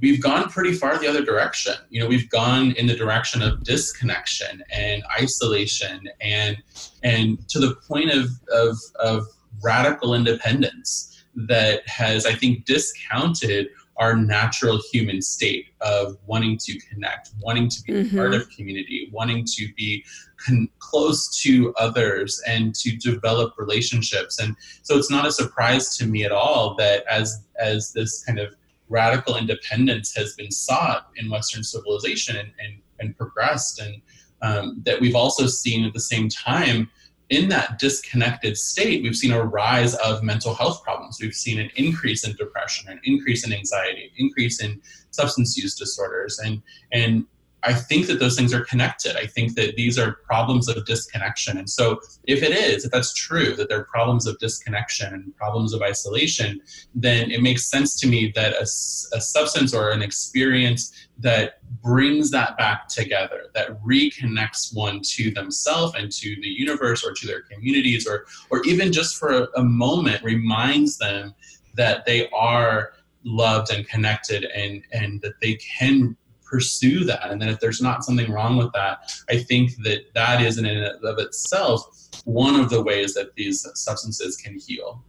we've 0.00 0.22
gone 0.22 0.48
pretty 0.48 0.72
far 0.72 0.98
the 0.98 1.06
other 1.06 1.24
direction. 1.24 1.74
You 1.88 2.00
know 2.00 2.06
we've 2.06 2.28
gone 2.30 2.72
in 2.72 2.86
the 2.86 2.94
direction 2.94 3.42
of 3.42 3.64
disconnection 3.64 4.62
and 4.70 5.02
isolation 5.20 6.08
and 6.20 6.56
and 7.02 7.48
to 7.48 7.58
the 7.58 7.74
point 7.88 8.10
of 8.10 8.30
of, 8.52 8.76
of 9.00 9.26
radical 9.62 10.14
independence 10.14 11.24
that 11.34 11.86
has 11.88 12.26
i 12.26 12.34
think 12.34 12.64
discounted 12.64 13.68
our 14.00 14.16
natural 14.16 14.80
human 14.90 15.20
state 15.20 15.66
of 15.82 16.16
wanting 16.26 16.56
to 16.56 16.78
connect, 16.80 17.30
wanting 17.42 17.68
to 17.68 17.82
be 17.82 17.92
mm-hmm. 17.92 18.16
part 18.16 18.32
of 18.34 18.48
community, 18.48 19.10
wanting 19.12 19.44
to 19.44 19.68
be 19.76 20.04
con- 20.44 20.68
close 20.78 21.28
to 21.42 21.72
others 21.78 22.42
and 22.46 22.74
to 22.74 22.96
develop 22.96 23.52
relationships. 23.58 24.40
And 24.40 24.56
so 24.82 24.96
it's 24.96 25.10
not 25.10 25.26
a 25.26 25.32
surprise 25.32 25.96
to 25.98 26.06
me 26.06 26.24
at 26.24 26.32
all 26.32 26.74
that 26.76 27.04
as 27.08 27.44
as 27.60 27.92
this 27.92 28.24
kind 28.24 28.38
of 28.38 28.56
radical 28.88 29.36
independence 29.36 30.16
has 30.16 30.34
been 30.34 30.50
sought 30.50 31.10
in 31.16 31.30
Western 31.30 31.62
civilization 31.62 32.36
and, 32.36 32.50
and, 32.58 32.78
and 32.98 33.16
progressed, 33.16 33.80
and 33.80 34.02
um, 34.42 34.82
that 34.84 35.00
we've 35.00 35.14
also 35.14 35.46
seen 35.46 35.84
at 35.84 35.92
the 35.92 36.00
same 36.00 36.28
time 36.28 36.90
in 37.30 37.48
that 37.48 37.78
disconnected 37.78 38.56
state, 38.56 39.02
we've 39.02 39.16
seen 39.16 39.32
a 39.32 39.42
rise 39.42 39.94
of 39.94 40.22
mental 40.22 40.52
health 40.52 40.82
problems. 40.82 41.18
We've 41.20 41.32
seen 41.32 41.60
an 41.60 41.70
increase 41.76 42.26
in 42.26 42.34
depression, 42.34 42.90
an 42.90 43.00
increase 43.04 43.46
in 43.46 43.52
anxiety, 43.52 44.04
an 44.04 44.10
increase 44.18 44.60
in 44.60 44.80
substance 45.10 45.56
use 45.56 45.74
disorders, 45.76 46.38
and 46.40 46.60
and 46.92 47.24
I 47.62 47.74
think 47.74 48.06
that 48.06 48.18
those 48.18 48.36
things 48.36 48.54
are 48.54 48.64
connected. 48.64 49.16
I 49.16 49.26
think 49.26 49.54
that 49.56 49.76
these 49.76 49.98
are 49.98 50.18
problems 50.24 50.68
of 50.68 50.84
disconnection. 50.86 51.58
And 51.58 51.68
so, 51.68 52.00
if 52.24 52.42
it 52.42 52.52
is, 52.52 52.84
if 52.84 52.90
that's 52.90 53.12
true, 53.12 53.54
that 53.56 53.68
they're 53.68 53.84
problems 53.84 54.26
of 54.26 54.38
disconnection 54.38 55.12
and 55.12 55.36
problems 55.36 55.72
of 55.72 55.82
isolation, 55.82 56.60
then 56.94 57.30
it 57.30 57.42
makes 57.42 57.70
sense 57.70 57.98
to 58.00 58.08
me 58.08 58.32
that 58.34 58.54
a, 58.54 58.62
a 58.62 59.20
substance 59.20 59.74
or 59.74 59.90
an 59.90 60.02
experience 60.02 60.92
that 61.20 61.58
brings 61.82 62.30
that 62.30 62.56
back 62.58 62.88
together, 62.88 63.46
that 63.54 63.82
reconnects 63.82 64.74
one 64.74 65.00
to 65.02 65.30
themselves 65.30 65.94
and 65.96 66.10
to 66.12 66.36
the 66.42 66.48
universe 66.48 67.04
or 67.04 67.12
to 67.12 67.26
their 67.26 67.42
communities, 67.42 68.06
or, 68.06 68.26
or 68.50 68.62
even 68.64 68.92
just 68.92 69.16
for 69.16 69.30
a, 69.30 69.48
a 69.56 69.62
moment 69.62 70.22
reminds 70.22 70.98
them 70.98 71.34
that 71.74 72.04
they 72.04 72.28
are 72.30 72.92
loved 73.24 73.72
and 73.72 73.86
connected 73.88 74.44
and, 74.44 74.82
and 74.92 75.20
that 75.22 75.34
they 75.40 75.54
can 75.56 76.16
pursue 76.44 77.04
that. 77.04 77.30
And 77.30 77.40
then 77.40 77.48
if 77.48 77.60
there's 77.60 77.80
not 77.80 78.04
something 78.04 78.30
wrong 78.30 78.56
with 78.56 78.72
that 78.72 79.12
i 79.30 79.38
think 79.38 79.76
that 79.84 80.12
that 80.14 80.42
is 80.42 80.58
in 80.58 80.66
and 80.66 81.04
of 81.04 81.18
itself 81.18 82.08
one 82.24 82.58
of 82.58 82.70
the 82.70 82.82
ways 82.82 83.14
that 83.14 83.34
these 83.34 83.66
substances 83.74 84.36
can 84.36 84.58
heal. 84.58 85.02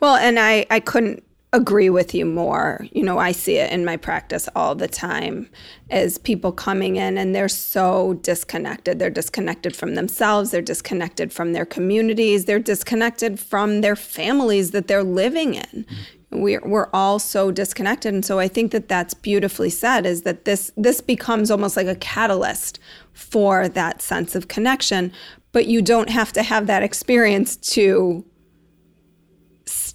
Well 0.00 0.16
and 0.16 0.38
i 0.38 0.66
i 0.70 0.80
couldn't 0.80 1.24
agree 1.52 1.88
with 1.88 2.14
you 2.14 2.26
more. 2.26 2.86
You 2.92 3.02
know 3.02 3.18
i 3.18 3.32
see 3.32 3.56
it 3.56 3.72
in 3.72 3.84
my 3.84 3.96
practice 3.96 4.48
all 4.54 4.74
the 4.74 4.88
time 4.88 5.48
as 5.90 6.18
people 6.18 6.52
coming 6.52 6.96
in 6.96 7.16
and 7.16 7.34
they're 7.34 7.48
so 7.48 8.14
disconnected. 8.14 8.98
They're 8.98 9.10
disconnected 9.10 9.74
from 9.74 9.94
themselves. 9.94 10.50
They're 10.50 10.60
disconnected 10.60 11.32
from 11.32 11.52
their 11.52 11.64
communities. 11.64 12.44
They're 12.44 12.58
disconnected 12.58 13.40
from 13.40 13.80
their 13.80 13.96
families 13.96 14.72
that 14.72 14.88
they're 14.88 15.02
living 15.02 15.54
in. 15.54 15.86
We're, 16.30 16.60
we're 16.62 16.90
all 16.92 17.18
so 17.18 17.50
disconnected. 17.50 18.12
And 18.12 18.24
so 18.24 18.38
i 18.38 18.48
think 18.48 18.72
that 18.72 18.88
that's 18.88 19.14
beautifully 19.14 19.70
said 19.70 20.04
is 20.04 20.22
that 20.22 20.44
this 20.44 20.70
this 20.76 21.00
becomes 21.00 21.50
almost 21.50 21.76
like 21.76 21.86
a 21.86 21.96
catalyst 21.96 22.78
for 23.14 23.68
that 23.68 24.02
sense 24.02 24.34
of 24.34 24.48
connection. 24.48 25.12
But 25.52 25.66
you 25.66 25.80
don't 25.80 26.10
have 26.10 26.32
to 26.34 26.42
have 26.42 26.66
that 26.66 26.82
experience 26.82 27.56
to 27.74 28.24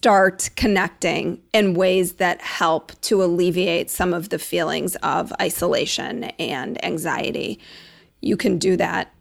start 0.04 0.50
connecting 0.58 1.42
in 1.54 1.74
ways 1.76 2.16
that 2.16 2.42
help 2.42 2.92
to 3.00 3.24
alleviate 3.24 3.90
some 3.90 4.14
of 4.14 4.28
the 4.28 4.38
feelings 4.38 4.98
of 4.98 5.32
isolation 5.40 6.26
and 6.26 6.84
anxiety 6.84 7.58
you 8.20 8.36
can 8.36 8.58
do 8.58 8.76
that 8.76 9.14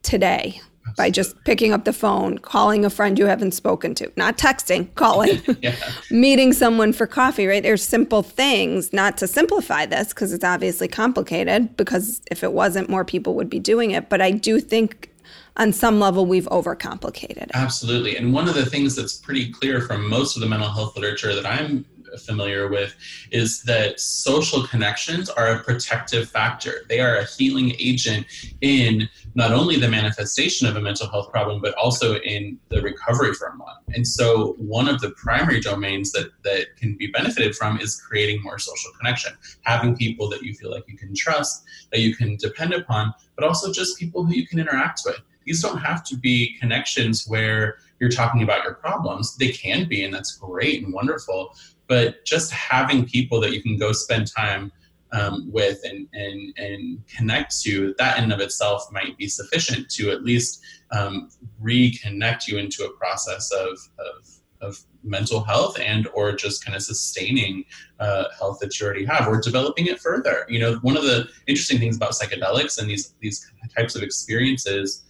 today 0.00 0.58
by 0.96 1.10
just 1.10 1.36
picking 1.44 1.74
up 1.74 1.84
the 1.84 1.92
phone, 1.92 2.38
calling 2.38 2.86
a 2.86 2.90
friend 2.90 3.18
you 3.18 3.26
haven't 3.26 3.52
spoken 3.52 3.94
to, 3.94 4.10
not 4.16 4.38
texting, 4.38 4.92
calling, 4.94 5.42
yeah. 5.60 5.76
meeting 6.10 6.54
someone 6.54 6.94
for 6.94 7.06
coffee, 7.06 7.46
right? 7.46 7.62
There's 7.62 7.84
simple 7.84 8.22
things, 8.22 8.94
not 8.94 9.18
to 9.18 9.26
simplify 9.26 9.84
this 9.84 10.08
because 10.08 10.32
it's 10.32 10.42
obviously 10.42 10.88
complicated, 10.88 11.76
because 11.76 12.22
if 12.30 12.42
it 12.42 12.54
wasn't, 12.54 12.88
more 12.88 13.04
people 13.04 13.34
would 13.34 13.50
be 13.50 13.58
doing 13.58 13.90
it. 13.90 14.08
But 14.08 14.22
I 14.22 14.30
do 14.30 14.58
think 14.58 15.09
on 15.56 15.72
some 15.72 16.00
level 16.00 16.26
we've 16.26 16.46
overcomplicated. 16.46 17.50
Absolutely. 17.54 18.16
And 18.16 18.32
one 18.32 18.48
of 18.48 18.54
the 18.54 18.66
things 18.66 18.96
that's 18.96 19.16
pretty 19.16 19.50
clear 19.50 19.80
from 19.80 20.08
most 20.08 20.36
of 20.36 20.40
the 20.40 20.48
mental 20.48 20.70
health 20.70 20.96
literature 20.96 21.34
that 21.34 21.46
I'm 21.46 21.84
familiar 22.18 22.68
with 22.68 22.94
is 23.30 23.62
that 23.62 24.00
social 24.00 24.66
connections 24.66 25.28
are 25.30 25.48
a 25.48 25.58
protective 25.60 26.28
factor. 26.28 26.84
They 26.88 27.00
are 27.00 27.16
a 27.16 27.24
healing 27.24 27.72
agent 27.78 28.26
in 28.60 29.08
not 29.34 29.52
only 29.52 29.76
the 29.76 29.88
manifestation 29.88 30.66
of 30.66 30.76
a 30.76 30.80
mental 30.80 31.08
health 31.08 31.30
problem, 31.30 31.60
but 31.60 31.74
also 31.74 32.16
in 32.16 32.58
the 32.68 32.82
recovery 32.82 33.34
from 33.34 33.58
one. 33.58 33.76
And 33.94 34.06
so, 34.06 34.54
one 34.58 34.88
of 34.88 35.00
the 35.00 35.10
primary 35.10 35.60
domains 35.60 36.12
that, 36.12 36.30
that 36.44 36.76
can 36.76 36.96
be 36.96 37.08
benefited 37.08 37.54
from 37.54 37.78
is 37.80 38.00
creating 38.00 38.42
more 38.42 38.58
social 38.58 38.90
connection, 38.98 39.32
having 39.62 39.96
people 39.96 40.28
that 40.30 40.42
you 40.42 40.54
feel 40.54 40.70
like 40.70 40.84
you 40.88 40.96
can 40.96 41.14
trust, 41.14 41.64
that 41.92 42.00
you 42.00 42.14
can 42.14 42.36
depend 42.36 42.74
upon, 42.74 43.14
but 43.36 43.44
also 43.44 43.72
just 43.72 43.98
people 43.98 44.24
who 44.24 44.34
you 44.34 44.46
can 44.46 44.58
interact 44.58 45.02
with. 45.04 45.20
These 45.44 45.62
don't 45.62 45.78
have 45.78 46.04
to 46.04 46.16
be 46.16 46.56
connections 46.60 47.26
where 47.26 47.78
you're 47.98 48.10
talking 48.10 48.42
about 48.42 48.64
your 48.64 48.74
problems. 48.74 49.36
They 49.36 49.50
can 49.50 49.88
be, 49.88 50.04
and 50.04 50.12
that's 50.12 50.36
great 50.36 50.82
and 50.82 50.92
wonderful 50.92 51.54
but 51.90 52.24
just 52.24 52.52
having 52.52 53.04
people 53.04 53.40
that 53.40 53.52
you 53.52 53.60
can 53.60 53.76
go 53.76 53.90
spend 53.90 54.30
time 54.32 54.70
um, 55.10 55.50
with 55.52 55.80
and, 55.82 56.06
and, 56.12 56.56
and 56.56 57.04
connect 57.08 57.60
to, 57.62 57.96
that 57.98 58.22
in 58.22 58.30
of 58.30 58.38
itself 58.38 58.86
might 58.92 59.18
be 59.18 59.26
sufficient 59.26 59.90
to 59.90 60.12
at 60.12 60.22
least 60.22 60.62
um, 60.92 61.30
reconnect 61.60 62.46
you 62.46 62.58
into 62.58 62.84
a 62.84 62.92
process 62.92 63.50
of, 63.50 63.76
of, 63.98 64.30
of 64.60 64.78
mental 65.02 65.42
health 65.42 65.80
and 65.80 66.06
or 66.14 66.30
just 66.30 66.64
kind 66.64 66.76
of 66.76 66.82
sustaining 66.82 67.64
uh, 67.98 68.26
health 68.38 68.60
that 68.60 68.78
you 68.78 68.86
already 68.86 69.04
have 69.04 69.26
or 69.26 69.40
developing 69.40 69.86
it 69.86 69.98
further. 69.98 70.46
You 70.48 70.60
know, 70.60 70.74
one 70.82 70.96
of 70.96 71.02
the 71.02 71.26
interesting 71.48 71.80
things 71.80 71.96
about 71.96 72.12
psychedelics 72.12 72.78
and 72.80 72.88
these, 72.88 73.14
these 73.18 73.50
types 73.76 73.96
of 73.96 74.04
experiences 74.04 75.02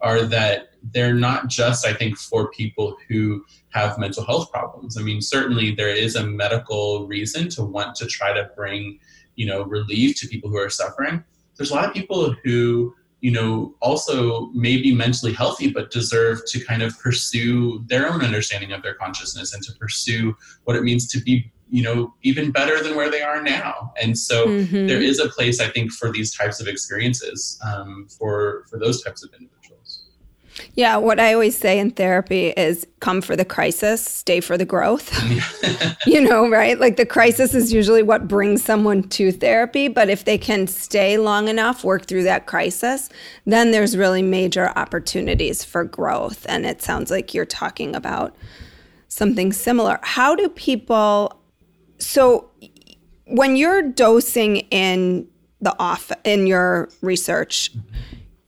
are 0.00 0.22
that 0.22 0.68
they're 0.92 1.14
not 1.14 1.48
just, 1.48 1.86
I 1.86 1.92
think, 1.92 2.16
for 2.16 2.50
people 2.50 2.96
who 3.08 3.44
have 3.70 3.98
mental 3.98 4.24
health 4.24 4.50
problems. 4.52 4.96
I 4.96 5.02
mean, 5.02 5.20
certainly 5.20 5.74
there 5.74 5.88
is 5.88 6.16
a 6.16 6.26
medical 6.26 7.06
reason 7.06 7.48
to 7.50 7.62
want 7.62 7.94
to 7.96 8.06
try 8.06 8.32
to 8.32 8.50
bring, 8.56 8.98
you 9.34 9.46
know, 9.46 9.64
relief 9.64 10.16
to 10.20 10.28
people 10.28 10.50
who 10.50 10.58
are 10.58 10.70
suffering. 10.70 11.24
There's 11.56 11.70
a 11.70 11.74
lot 11.74 11.86
of 11.86 11.94
people 11.94 12.34
who, 12.44 12.94
you 13.20 13.30
know, 13.30 13.74
also 13.80 14.46
may 14.48 14.76
be 14.80 14.94
mentally 14.94 15.32
healthy 15.32 15.70
but 15.70 15.90
deserve 15.90 16.40
to 16.48 16.64
kind 16.64 16.82
of 16.82 16.98
pursue 17.00 17.82
their 17.86 18.08
own 18.08 18.22
understanding 18.22 18.72
of 18.72 18.82
their 18.82 18.94
consciousness 18.94 19.54
and 19.54 19.62
to 19.64 19.72
pursue 19.74 20.36
what 20.64 20.76
it 20.76 20.82
means 20.82 21.08
to 21.08 21.20
be 21.20 21.50
you 21.68 21.82
know 21.82 22.14
even 22.22 22.52
better 22.52 22.82
than 22.82 22.94
where 22.94 23.10
they 23.10 23.22
are 23.22 23.42
now 23.42 23.92
and 24.00 24.16
so 24.16 24.46
mm-hmm. 24.46 24.86
there 24.86 25.00
is 25.00 25.18
a 25.18 25.28
place 25.28 25.60
i 25.60 25.68
think 25.68 25.90
for 25.90 26.12
these 26.12 26.34
types 26.34 26.60
of 26.60 26.68
experiences 26.68 27.60
um, 27.64 28.06
for 28.08 28.64
for 28.70 28.78
those 28.78 29.02
types 29.02 29.24
of 29.24 29.32
individuals 29.32 29.55
yeah, 30.74 30.96
what 30.96 31.20
I 31.20 31.32
always 31.32 31.56
say 31.56 31.78
in 31.78 31.90
therapy 31.90 32.48
is 32.48 32.86
come 33.00 33.20
for 33.20 33.36
the 33.36 33.44
crisis, 33.44 34.02
stay 34.02 34.40
for 34.40 34.56
the 34.56 34.64
growth. 34.64 35.12
you 36.06 36.20
know, 36.20 36.48
right? 36.48 36.78
Like 36.78 36.96
the 36.96 37.06
crisis 37.06 37.54
is 37.54 37.72
usually 37.72 38.02
what 38.02 38.28
brings 38.28 38.62
someone 38.62 39.02
to 39.10 39.32
therapy, 39.32 39.88
but 39.88 40.08
if 40.08 40.24
they 40.24 40.38
can 40.38 40.66
stay 40.66 41.18
long 41.18 41.48
enough, 41.48 41.84
work 41.84 42.06
through 42.06 42.24
that 42.24 42.46
crisis, 42.46 43.08
then 43.44 43.70
there's 43.70 43.96
really 43.96 44.22
major 44.22 44.72
opportunities 44.76 45.64
for 45.64 45.84
growth. 45.84 46.46
And 46.48 46.66
it 46.66 46.82
sounds 46.82 47.10
like 47.10 47.34
you're 47.34 47.44
talking 47.44 47.94
about 47.94 48.34
something 49.08 49.52
similar. 49.52 49.98
How 50.02 50.34
do 50.34 50.48
people 50.48 51.40
so 51.98 52.50
when 53.26 53.56
you're 53.56 53.82
dosing 53.82 54.58
in 54.70 55.26
the 55.60 55.74
off 55.78 56.12
in 56.24 56.46
your 56.46 56.88
research, 57.00 57.70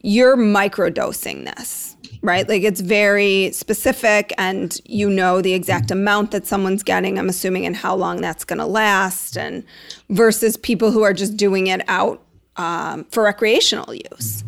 you're 0.01 0.37
microdosing 0.37 1.45
this, 1.45 1.97
right? 2.29 2.47
Like 2.47 2.63
it's 2.63 2.83
very 2.83 3.51
specific 3.53 4.35
and 4.37 4.79
you 4.85 5.09
know 5.09 5.41
the 5.41 5.55
exact 5.55 5.91
amount 5.91 6.31
that 6.33 6.47
someone's 6.47 6.83
getting, 6.83 7.19
I'm 7.19 7.31
assuming, 7.31 7.65
and 7.65 7.75
how 7.75 7.97
long 7.97 8.21
that's 8.21 8.45
going 8.45 8.59
to 8.59 8.67
last, 8.67 9.39
and 9.39 9.65
versus 10.11 10.59
people 10.59 10.91
who 10.91 11.03
are 11.03 11.15
just 11.15 11.39
doing 11.39 11.69
it 11.69 11.81
out 11.89 12.23
um, 12.57 13.05
for 13.05 13.23
recreational 13.23 13.95
use. 13.95 14.45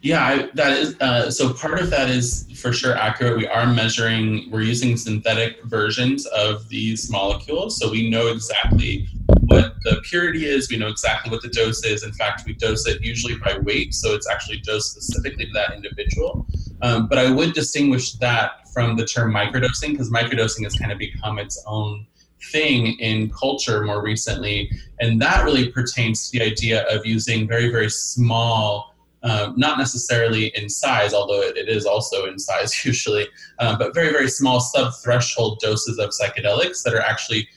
Yeah, 0.00 0.24
I, 0.24 0.48
that 0.54 0.78
is 0.78 1.00
uh, 1.00 1.30
so. 1.30 1.52
Part 1.52 1.80
of 1.80 1.90
that 1.90 2.08
is 2.08 2.46
for 2.60 2.72
sure 2.72 2.94
accurate. 2.94 3.36
We 3.36 3.48
are 3.48 3.66
measuring. 3.66 4.48
We're 4.50 4.62
using 4.62 4.96
synthetic 4.96 5.62
versions 5.64 6.24
of 6.26 6.68
these 6.68 7.10
molecules, 7.10 7.78
so 7.78 7.90
we 7.90 8.08
know 8.08 8.28
exactly 8.28 9.08
what 9.46 9.74
the 9.82 10.00
purity 10.04 10.46
is. 10.46 10.70
We 10.70 10.76
know 10.76 10.88
exactly 10.88 11.32
what 11.32 11.42
the 11.42 11.48
dose 11.48 11.84
is. 11.84 12.04
In 12.04 12.12
fact, 12.12 12.42
we 12.46 12.52
dose 12.52 12.86
it 12.86 13.02
usually 13.02 13.36
by 13.38 13.58
weight, 13.58 13.92
so 13.92 14.14
it's 14.14 14.28
actually 14.28 14.58
dosed 14.58 14.92
specifically 14.92 15.46
to 15.46 15.52
that 15.54 15.74
individual. 15.74 16.46
Um, 16.82 17.08
but 17.08 17.18
I 17.18 17.30
would 17.30 17.54
distinguish 17.54 18.12
that 18.14 18.68
from 18.72 18.96
the 18.96 19.04
term 19.04 19.32
microdosing 19.32 19.92
because 19.92 20.10
microdosing 20.10 20.62
has 20.62 20.76
kind 20.76 20.92
of 20.92 20.98
become 20.98 21.40
its 21.40 21.60
own 21.66 22.06
thing 22.52 22.98
in 23.00 23.30
culture 23.30 23.82
more 23.82 24.00
recently, 24.00 24.70
and 25.00 25.20
that 25.20 25.44
really 25.44 25.72
pertains 25.72 26.30
to 26.30 26.38
the 26.38 26.44
idea 26.44 26.86
of 26.88 27.04
using 27.04 27.48
very 27.48 27.68
very 27.68 27.90
small 27.90 28.87
um, 29.22 29.54
not 29.56 29.78
necessarily 29.78 30.46
in 30.56 30.68
size, 30.68 31.12
although 31.12 31.40
it, 31.40 31.56
it 31.56 31.68
is 31.68 31.86
also 31.86 32.26
in 32.26 32.38
size 32.38 32.84
usually, 32.84 33.26
uh, 33.58 33.76
but 33.76 33.94
very, 33.94 34.10
very 34.10 34.28
small 34.28 34.60
sub 34.60 34.92
threshold 35.02 35.60
doses 35.60 35.98
of 35.98 36.10
psychedelics 36.10 36.82
that 36.84 36.94
are 36.94 37.00
actually, 37.00 37.48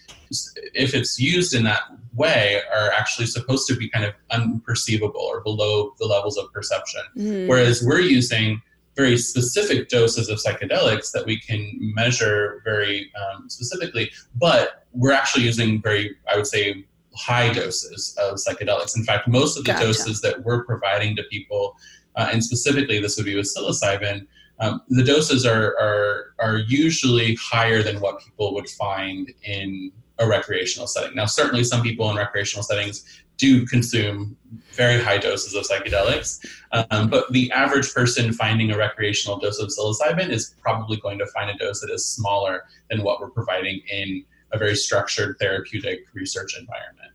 if 0.73 0.93
it's 0.93 1.19
used 1.19 1.53
in 1.53 1.63
that 1.63 1.81
way, 2.13 2.61
are 2.73 2.91
actually 2.91 3.25
supposed 3.25 3.67
to 3.67 3.75
be 3.75 3.89
kind 3.89 4.05
of 4.05 4.13
unperceivable 4.31 5.15
or 5.15 5.41
below 5.41 5.93
the 5.99 6.05
levels 6.05 6.37
of 6.37 6.51
perception. 6.51 7.01
Mm. 7.17 7.47
Whereas 7.47 7.83
we're 7.83 8.01
using 8.01 8.61
very 8.95 9.17
specific 9.17 9.87
doses 9.87 10.29
of 10.29 10.37
psychedelics 10.37 11.11
that 11.13 11.25
we 11.25 11.39
can 11.39 11.69
measure 11.79 12.61
very 12.65 13.11
um, 13.15 13.49
specifically, 13.49 14.11
but 14.35 14.85
we're 14.93 15.13
actually 15.13 15.45
using 15.45 15.81
very, 15.81 16.15
I 16.31 16.35
would 16.35 16.47
say, 16.47 16.85
high 17.15 17.51
doses 17.51 18.15
of 18.19 18.35
psychedelics. 18.35 18.95
In 18.95 19.03
fact, 19.03 19.27
most 19.27 19.57
of 19.57 19.63
the 19.63 19.71
gotcha. 19.71 19.85
doses 19.85 20.21
that 20.21 20.43
we're 20.43 20.63
providing 20.63 21.15
to 21.17 21.23
people, 21.23 21.75
uh, 22.15 22.29
and 22.31 22.43
specifically 22.43 22.99
this 22.99 23.17
would 23.17 23.25
be 23.25 23.35
with 23.35 23.53
psilocybin, 23.53 24.27
um, 24.59 24.81
the 24.89 25.03
doses 25.03 25.45
are, 25.45 25.75
are, 25.79 26.33
are 26.39 26.57
usually 26.59 27.35
higher 27.35 27.81
than 27.81 27.99
what 27.99 28.19
people 28.19 28.53
would 28.53 28.69
find 28.69 29.31
in 29.43 29.91
a 30.19 30.27
recreational 30.27 30.87
setting. 30.87 31.15
Now, 31.15 31.25
certainly 31.25 31.63
some 31.63 31.81
people 31.81 32.09
in 32.11 32.15
recreational 32.15 32.63
settings 32.63 33.23
do 33.37 33.65
consume 33.65 34.37
very 34.73 35.01
high 35.01 35.17
doses 35.17 35.55
of 35.55 35.65
psychedelics, 35.65 36.45
um, 36.91 37.09
but 37.09 37.31
the 37.31 37.51
average 37.51 37.91
person 37.91 38.31
finding 38.31 38.69
a 38.69 38.77
recreational 38.77 39.39
dose 39.39 39.57
of 39.57 39.69
psilocybin 39.69 40.29
is 40.29 40.55
probably 40.61 40.97
going 40.97 41.17
to 41.17 41.25
find 41.27 41.49
a 41.49 41.57
dose 41.57 41.81
that 41.81 41.89
is 41.91 42.05
smaller 42.05 42.65
than 42.91 43.01
what 43.01 43.19
we're 43.19 43.31
providing 43.31 43.81
in 43.91 44.23
a 44.51 44.57
very 44.57 44.75
structured 44.75 45.37
therapeutic 45.39 46.05
research 46.13 46.57
environment. 46.59 47.11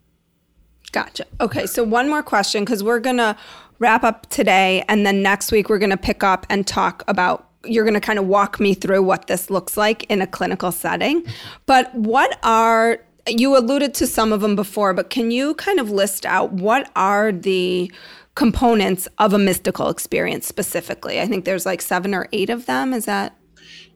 Gotcha. 0.92 1.26
Okay, 1.40 1.66
so 1.66 1.84
one 1.84 2.08
more 2.08 2.22
question 2.22 2.64
because 2.64 2.82
we're 2.82 3.00
going 3.00 3.18
to 3.18 3.36
wrap 3.78 4.04
up 4.04 4.28
today, 4.30 4.84
and 4.88 5.04
then 5.04 5.22
next 5.22 5.52
week 5.52 5.68
we're 5.68 5.78
going 5.78 5.90
to 5.90 5.96
pick 5.96 6.22
up 6.22 6.46
and 6.48 6.66
talk 6.66 7.04
about. 7.08 7.50
You're 7.64 7.84
going 7.84 7.94
to 7.94 8.00
kind 8.00 8.18
of 8.18 8.26
walk 8.26 8.60
me 8.60 8.74
through 8.74 9.02
what 9.02 9.26
this 9.26 9.50
looks 9.50 9.76
like 9.76 10.04
in 10.04 10.22
a 10.22 10.26
clinical 10.26 10.70
setting. 10.70 11.22
Mm-hmm. 11.22 11.32
But 11.66 11.92
what 11.94 12.38
are, 12.44 13.00
you 13.26 13.58
alluded 13.58 13.92
to 13.94 14.06
some 14.06 14.32
of 14.32 14.40
them 14.40 14.54
before, 14.54 14.94
but 14.94 15.10
can 15.10 15.32
you 15.32 15.54
kind 15.56 15.80
of 15.80 15.90
list 15.90 16.24
out 16.24 16.52
what 16.52 16.90
are 16.94 17.32
the 17.32 17.92
components 18.36 19.08
of 19.18 19.32
a 19.32 19.38
mystical 19.38 19.88
experience 19.88 20.46
specifically? 20.46 21.20
I 21.20 21.26
think 21.26 21.44
there's 21.44 21.66
like 21.66 21.82
seven 21.82 22.14
or 22.14 22.28
eight 22.32 22.50
of 22.50 22.66
them. 22.66 22.94
Is 22.94 23.04
that? 23.06 23.36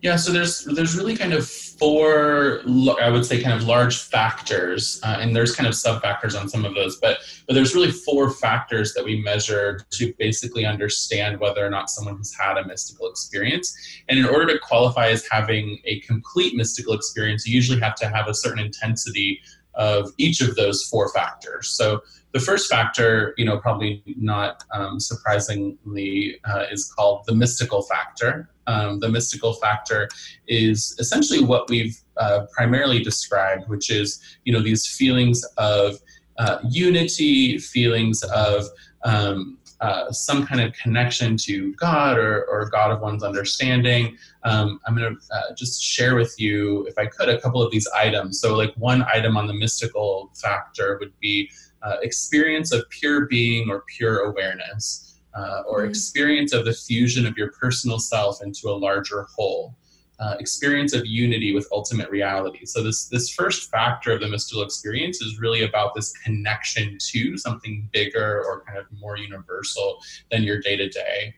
Yeah, 0.02 0.16
so 0.16 0.32
there's 0.32 0.64
there's 0.64 0.96
really 0.96 1.14
kind 1.14 1.34
of 1.34 1.46
four, 1.46 2.62
I 3.00 3.10
would 3.10 3.26
say, 3.26 3.42
kind 3.42 3.54
of 3.54 3.66
large 3.66 3.98
factors, 3.98 4.98
uh, 5.02 5.18
and 5.20 5.36
there's 5.36 5.54
kind 5.54 5.66
of 5.66 5.74
sub 5.74 6.00
factors 6.00 6.34
on 6.34 6.48
some 6.48 6.64
of 6.64 6.74
those, 6.74 6.96
but 6.96 7.18
but 7.46 7.54
there's 7.54 7.74
really 7.74 7.90
four 7.90 8.30
factors 8.30 8.94
that 8.94 9.04
we 9.04 9.20
measure 9.20 9.80
to 9.90 10.14
basically 10.18 10.64
understand 10.64 11.38
whether 11.38 11.64
or 11.64 11.68
not 11.68 11.90
someone 11.90 12.16
has 12.16 12.32
had 12.38 12.56
a 12.56 12.66
mystical 12.66 13.10
experience. 13.10 13.76
And 14.08 14.18
in 14.18 14.24
order 14.24 14.46
to 14.46 14.58
qualify 14.58 15.08
as 15.08 15.26
having 15.30 15.78
a 15.84 16.00
complete 16.00 16.54
mystical 16.54 16.94
experience, 16.94 17.46
you 17.46 17.54
usually 17.54 17.80
have 17.80 17.94
to 17.96 18.08
have 18.08 18.26
a 18.26 18.34
certain 18.34 18.64
intensity 18.64 19.40
of 19.74 20.12
each 20.18 20.40
of 20.40 20.56
those 20.56 20.82
four 20.84 21.12
factors. 21.12 21.70
So 21.70 22.00
the 22.32 22.40
first 22.40 22.70
factor, 22.70 23.34
you 23.36 23.44
know, 23.44 23.58
probably 23.58 24.02
not 24.06 24.62
um, 24.72 25.00
surprisingly, 25.00 26.38
uh, 26.44 26.64
is 26.70 26.92
called 26.92 27.24
the 27.26 27.34
mystical 27.34 27.82
factor. 27.82 28.48
Um, 28.70 29.00
the 29.00 29.08
mystical 29.08 29.54
factor 29.54 30.08
is 30.46 30.96
essentially 30.98 31.42
what 31.42 31.68
we've 31.68 31.96
uh, 32.16 32.46
primarily 32.56 33.02
described, 33.02 33.68
which 33.68 33.90
is, 33.90 34.08
you 34.44 34.52
know, 34.52 34.62
these 34.62 34.86
feelings 34.86 35.44
of 35.56 35.96
uh, 36.38 36.58
unity, 36.68 37.58
feelings 37.58 38.22
of 38.22 38.64
um, 39.04 39.58
uh, 39.80 40.12
some 40.12 40.46
kind 40.46 40.60
of 40.60 40.72
connection 40.74 41.36
to 41.38 41.72
God 41.74 42.18
or, 42.18 42.44
or 42.44 42.68
God 42.68 42.90
of 42.90 43.00
one's 43.00 43.22
understanding. 43.22 44.16
Um, 44.44 44.78
I'm 44.86 44.94
going 44.94 45.16
to 45.16 45.34
uh, 45.34 45.54
just 45.56 45.82
share 45.82 46.14
with 46.14 46.34
you, 46.38 46.86
if 46.86 46.98
I 46.98 47.06
could, 47.06 47.28
a 47.28 47.40
couple 47.40 47.62
of 47.62 47.72
these 47.72 47.88
items. 47.88 48.40
So, 48.40 48.56
like 48.56 48.74
one 48.76 49.02
item 49.12 49.36
on 49.36 49.46
the 49.46 49.54
mystical 49.54 50.30
factor 50.34 50.98
would 51.00 51.18
be 51.18 51.50
uh, 51.82 51.96
experience 52.02 52.72
of 52.72 52.88
pure 52.90 53.26
being 53.26 53.70
or 53.70 53.84
pure 53.96 54.20
awareness, 54.30 55.09
uh, 55.34 55.62
or 55.66 55.80
mm-hmm. 55.80 55.90
experience 55.90 56.52
of 56.52 56.64
the 56.64 56.72
fusion 56.72 57.26
of 57.26 57.36
your 57.36 57.52
personal 57.52 57.98
self 57.98 58.42
into 58.42 58.68
a 58.68 58.72
larger 58.72 59.26
whole. 59.34 59.76
Uh, 60.18 60.36
experience 60.38 60.92
of 60.92 61.06
unity 61.06 61.54
with 61.54 61.66
ultimate 61.72 62.10
reality. 62.10 62.66
So 62.66 62.82
this 62.82 63.06
this 63.06 63.32
first 63.32 63.70
factor 63.70 64.12
of 64.12 64.20
the 64.20 64.28
mystical 64.28 64.62
experience 64.62 65.22
is 65.22 65.40
really 65.40 65.62
about 65.62 65.94
this 65.94 66.12
connection 66.12 66.98
to 67.12 67.38
something 67.38 67.88
bigger 67.90 68.44
or 68.44 68.62
kind 68.64 68.76
of 68.76 68.84
more 68.92 69.16
universal 69.16 69.98
than 70.30 70.42
your 70.42 70.60
day 70.60 70.76
to 70.76 70.90
day 70.90 71.34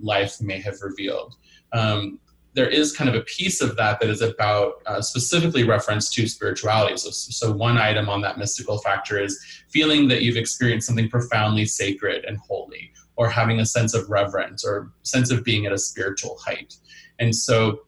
life 0.00 0.40
may 0.40 0.60
have 0.60 0.80
revealed. 0.82 1.36
Um, 1.72 2.18
there 2.54 2.68
is 2.68 2.96
kind 2.96 3.10
of 3.10 3.14
a 3.14 3.20
piece 3.24 3.60
of 3.60 3.76
that 3.76 4.00
that 4.00 4.08
is 4.08 4.22
about 4.22 4.80
uh, 4.86 5.02
specifically 5.02 5.64
reference 5.64 6.08
to 6.14 6.26
spirituality. 6.26 6.96
So, 6.96 7.10
so 7.10 7.52
one 7.52 7.76
item 7.76 8.08
on 8.08 8.22
that 8.22 8.38
mystical 8.38 8.78
factor 8.78 9.22
is 9.22 9.38
feeling 9.68 10.08
that 10.08 10.22
you've 10.22 10.38
experienced 10.38 10.86
something 10.86 11.10
profoundly 11.10 11.66
sacred 11.66 12.24
and 12.24 12.38
holy, 12.38 12.92
or 13.16 13.28
having 13.28 13.60
a 13.60 13.66
sense 13.66 13.94
of 13.94 14.08
reverence 14.08 14.64
or 14.64 14.90
sense 15.02 15.30
of 15.30 15.44
being 15.44 15.66
at 15.66 15.72
a 15.72 15.78
spiritual 15.78 16.38
height. 16.44 16.76
And 17.18 17.34
so 17.34 17.80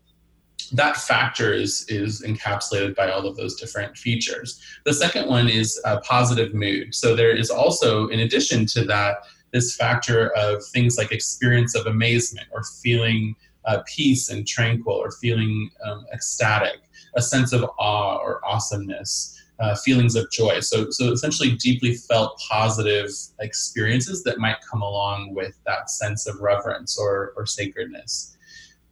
that 0.72 0.96
factor 0.96 1.52
is 1.52 1.86
is 1.88 2.22
encapsulated 2.22 2.94
by 2.94 3.10
all 3.10 3.26
of 3.26 3.36
those 3.36 3.54
different 3.54 3.96
features. 3.96 4.60
The 4.84 4.92
second 4.92 5.28
one 5.28 5.48
is 5.48 5.80
positive 6.04 6.54
mood. 6.54 6.94
So 6.94 7.16
there 7.16 7.34
is 7.34 7.50
also, 7.50 8.08
in 8.08 8.20
addition 8.20 8.66
to 8.66 8.84
that, 8.84 9.18
this 9.52 9.76
factor 9.76 10.30
of 10.36 10.62
things 10.66 10.98
like 10.98 11.10
experience 11.10 11.74
of 11.74 11.86
amazement 11.86 12.48
or 12.52 12.62
feeling 12.82 13.34
uh, 13.64 13.82
peace 13.86 14.30
and 14.30 14.46
tranquil 14.46 14.94
or 14.94 15.10
feeling 15.12 15.70
um, 15.84 16.06
ecstatic, 16.12 16.80
a 17.16 17.22
sense 17.22 17.52
of 17.52 17.64
awe 17.78 18.16
or 18.16 18.44
awesomeness. 18.44 19.40
Uh, 19.60 19.74
feelings 19.74 20.14
of 20.14 20.30
joy. 20.30 20.60
So, 20.60 20.88
so 20.90 21.10
essentially, 21.10 21.56
deeply 21.56 21.94
felt 21.94 22.40
positive 22.48 23.10
experiences 23.40 24.22
that 24.22 24.38
might 24.38 24.58
come 24.60 24.82
along 24.82 25.34
with 25.34 25.58
that 25.66 25.90
sense 25.90 26.28
of 26.28 26.38
reverence 26.40 26.96
or, 26.96 27.32
or 27.36 27.44
sacredness. 27.44 28.36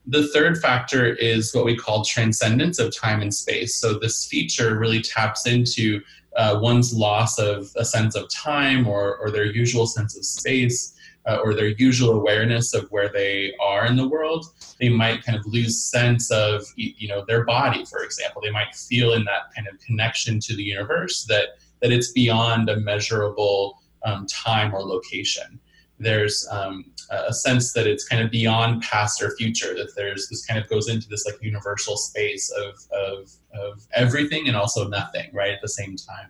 The 0.08 0.26
third 0.26 0.58
factor 0.58 1.14
is 1.14 1.54
what 1.54 1.66
we 1.66 1.76
call 1.76 2.04
transcendence 2.04 2.80
of 2.80 2.92
time 2.92 3.22
and 3.22 3.32
space. 3.32 3.76
So, 3.76 4.00
this 4.00 4.26
feature 4.26 4.76
really 4.76 5.00
taps 5.02 5.46
into 5.46 6.00
uh, 6.36 6.58
one's 6.60 6.92
loss 6.94 7.38
of 7.38 7.70
a 7.76 7.84
sense 7.84 8.14
of 8.14 8.28
time 8.28 8.86
or, 8.86 9.16
or 9.16 9.30
their 9.30 9.46
usual 9.46 9.86
sense 9.86 10.16
of 10.16 10.24
space 10.24 10.94
uh, 11.26 11.38
or 11.42 11.54
their 11.54 11.68
usual 11.68 12.10
awareness 12.10 12.72
of 12.72 12.88
where 12.90 13.08
they 13.08 13.52
are 13.60 13.86
in 13.86 13.96
the 13.96 14.06
world, 14.06 14.46
they 14.80 14.88
might 14.88 15.24
kind 15.24 15.36
of 15.36 15.44
lose 15.46 15.82
sense 15.82 16.30
of 16.30 16.64
you 16.76 17.08
know 17.08 17.24
their 17.26 17.44
body, 17.44 17.84
for 17.84 18.04
example. 18.04 18.40
They 18.40 18.50
might 18.50 18.74
feel 18.74 19.12
in 19.14 19.24
that 19.24 19.52
kind 19.54 19.66
of 19.66 19.78
connection 19.80 20.38
to 20.40 20.56
the 20.56 20.62
universe 20.62 21.24
that 21.24 21.58
that 21.82 21.92
it's 21.92 22.12
beyond 22.12 22.68
a 22.68 22.76
measurable 22.76 23.82
um, 24.04 24.26
time 24.26 24.72
or 24.74 24.82
location. 24.82 25.58
There's 25.98 26.46
um, 26.50 26.84
a 27.10 27.32
sense 27.32 27.72
that 27.72 27.86
it's 27.86 28.06
kind 28.06 28.22
of 28.22 28.30
beyond 28.30 28.82
past 28.82 29.22
or 29.22 29.34
future. 29.36 29.74
That 29.74 29.94
there's 29.96 30.28
this 30.28 30.44
kind 30.44 30.62
of 30.62 30.68
goes 30.68 30.88
into 30.88 31.08
this 31.08 31.24
like 31.24 31.36
universal 31.40 31.96
space 31.96 32.50
of 32.50 32.74
of 32.92 33.32
of 33.54 33.86
everything 33.94 34.46
and 34.46 34.56
also 34.56 34.88
nothing, 34.88 35.30
right 35.32 35.52
at 35.52 35.60
the 35.62 35.68
same 35.68 35.96
time. 35.96 36.28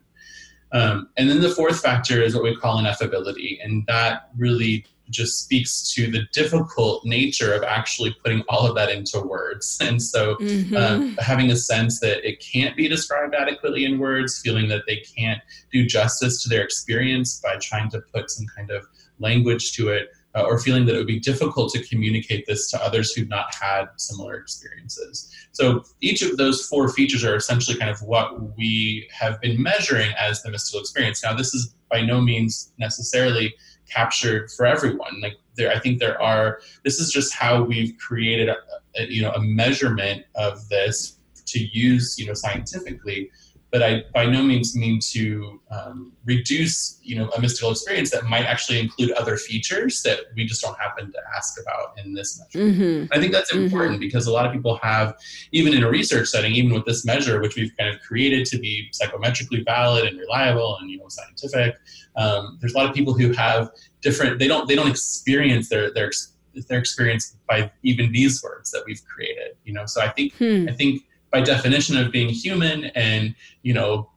Um, 0.73 1.09
and 1.17 1.31
then 1.31 1.41
the 1.41 1.51
fourth 1.51 1.81
factor 1.81 2.23
is 2.23 2.35
what 2.35 2.45
we 2.45 2.55
call 2.57 2.81
ineffability, 2.81 3.65
and 3.65 3.85
that 3.87 4.31
really 4.37 4.85
just 5.11 5.45
speaks 5.45 5.93
to 5.95 6.11
the 6.11 6.23
difficult 6.33 7.05
nature 7.05 7.55
of 7.55 7.63
actually 7.63 8.15
putting 8.23 8.43
all 8.49 8.67
of 8.67 8.75
that 8.75 8.91
into 8.91 9.21
words. 9.21 9.79
And 9.87 10.03
so, 10.03 10.35
mm-hmm. 10.37 10.77
uh, 10.77 11.23
having 11.23 11.51
a 11.51 11.57
sense 11.57 12.01
that 12.01 12.29
it 12.29 12.41
can't 12.41 12.77
be 12.77 12.89
described 12.89 13.35
adequately 13.35 13.85
in 13.85 13.99
words, 13.99 14.41
feeling 14.41 14.69
that 14.69 14.83
they 14.87 14.97
can't 14.97 15.41
do 15.73 15.87
justice 15.87 16.43
to 16.43 16.49
their 16.49 16.63
experience 16.63 17.41
by 17.41 17.57
trying 17.61 17.89
to 17.91 18.01
put 18.13 18.31
some 18.31 18.47
kind 18.57 18.71
of 18.71 18.85
language 19.19 19.73
to 19.73 19.89
it, 19.89 20.09
uh, 20.35 20.43
or 20.43 20.59
feeling 20.59 20.85
that 20.87 20.95
it 20.95 20.99
would 20.99 21.07
be 21.07 21.19
difficult 21.19 21.73
to 21.73 21.83
communicate 21.87 22.45
this 22.47 22.71
to 22.71 22.83
others 22.83 23.13
who've 23.13 23.29
not 23.29 23.55
had 23.55 23.87
similar 23.97 24.35
experiences. 24.35 25.35
So 25.53 25.83
each 26.01 26.23
of 26.23 26.37
those 26.37 26.67
four 26.67 26.91
features 26.91 27.25
are 27.25 27.37
essentially 27.37 27.79
kind 27.79 27.91
of 27.91 28.03
what 28.03 28.57
we 28.57 29.09
have 29.11 29.41
been 29.41 29.63
measuring 29.63 30.13
as 30.19 30.43
the 30.43 30.51
mystical 30.51 30.81
experience. 30.81 31.23
Now, 31.25 31.35
this 31.35 31.55
is 31.55 31.75
by 31.91 32.03
no 32.03 32.21
means 32.21 32.73
necessarily 32.79 33.55
captured 33.89 34.51
for 34.51 34.67
everyone. 34.67 35.21
Like 35.23 35.37
there, 35.57 35.73
I 35.73 35.79
think 35.79 36.01
there 36.01 36.21
are. 36.21 36.61
This 36.85 36.99
is 36.99 37.11
just 37.11 37.35
how 37.35 37.63
we've 37.63 37.97
created, 37.99 38.49
a, 38.49 38.57
a 38.99 39.07
you 39.07 39.23
know, 39.23 39.31
a 39.31 39.41
measurement 39.41 40.27
of 40.35 40.69
this 40.69 41.19
to 41.47 41.61
use, 41.61 42.19
you 42.19 42.27
know, 42.27 42.35
scientifically 42.35 43.31
but 43.73 43.83
I 43.83 44.05
by 44.15 44.27
no 44.27 44.43
means 44.43 44.77
mean 44.77 45.01
to 45.13 45.61
um, 45.71 46.13
reduce, 46.25 46.99
you 47.03 47.17
know, 47.17 47.29
a 47.31 47.41
mystical 47.41 47.71
experience 47.73 48.11
that 48.11 48.25
might 48.25 48.45
actually 48.45 48.79
include 48.81 49.11
other 49.13 49.37
features 49.37 50.03
that 50.03 50.21
we 50.35 50.45
just 50.45 50.63
don't 50.63 50.79
happen 50.79 51.11
to 51.13 51.19
ask 51.37 51.61
about 51.61 51.99
in 51.99 52.15
this 52.15 52.41
measure. 52.41 52.67
Mm-hmm. 52.67 53.13
I 53.13 53.19
think 53.19 53.33
that's 53.33 53.53
mm-hmm. 53.53 53.65
important 53.65 53.95
mm-hmm. 53.95 54.01
because 54.01 54.27
a 54.27 54.33
lot 54.33 54.47
of 54.47 54.53
people 54.53 54.77
have, 54.83 55.15
even 55.53 55.75
in 55.75 55.83
a 55.83 55.91
research 55.91 56.29
setting, 56.29 56.53
even 56.53 56.73
with 56.73 56.85
this 56.85 57.05
measure, 57.05 57.41
which 57.41 57.57
we've 57.57 57.77
kind 57.77 57.93
of 57.93 58.01
created 58.01 58.47
to 58.47 58.59
be 58.59 58.89
psychometrically 58.93 59.65
valid 59.65 60.07
and 60.07 60.19
reliable 60.19 60.77
and 60.81 60.91
you 60.91 60.99
know 60.99 61.09
scientific, 61.09 61.77
um, 62.17 62.59
there's 62.61 62.75
a 62.75 62.77
lot 62.77 62.89
of 62.89 62.95
people 62.95 63.15
who 63.15 63.33
have 63.33 63.71
different. 64.01 64.39
They 64.39 64.49
don't 64.49 64.69
they 64.69 64.77
don't 64.77 64.89
experience 64.89 65.69
their 65.69 65.93
their 65.93 66.13
their 66.69 66.79
experience 66.79 67.37
by 67.49 67.71
even 67.83 68.13
these 68.13 68.43
words 68.43 68.71
that 68.71 68.85
we've 68.87 69.05
created. 69.05 69.57
You 69.65 69.75
know, 69.75 69.87
so 69.87 70.01
I 70.01 70.09
think 70.09 70.35
hmm. 70.35 70.67
I 70.69 70.73
think 70.73 71.03
by 71.37 71.45
definition 71.45 71.97
of 71.99 72.11
being 72.11 72.29
human. 72.29 72.87
And 72.95 73.35
you 73.63 73.75
know 73.75 74.11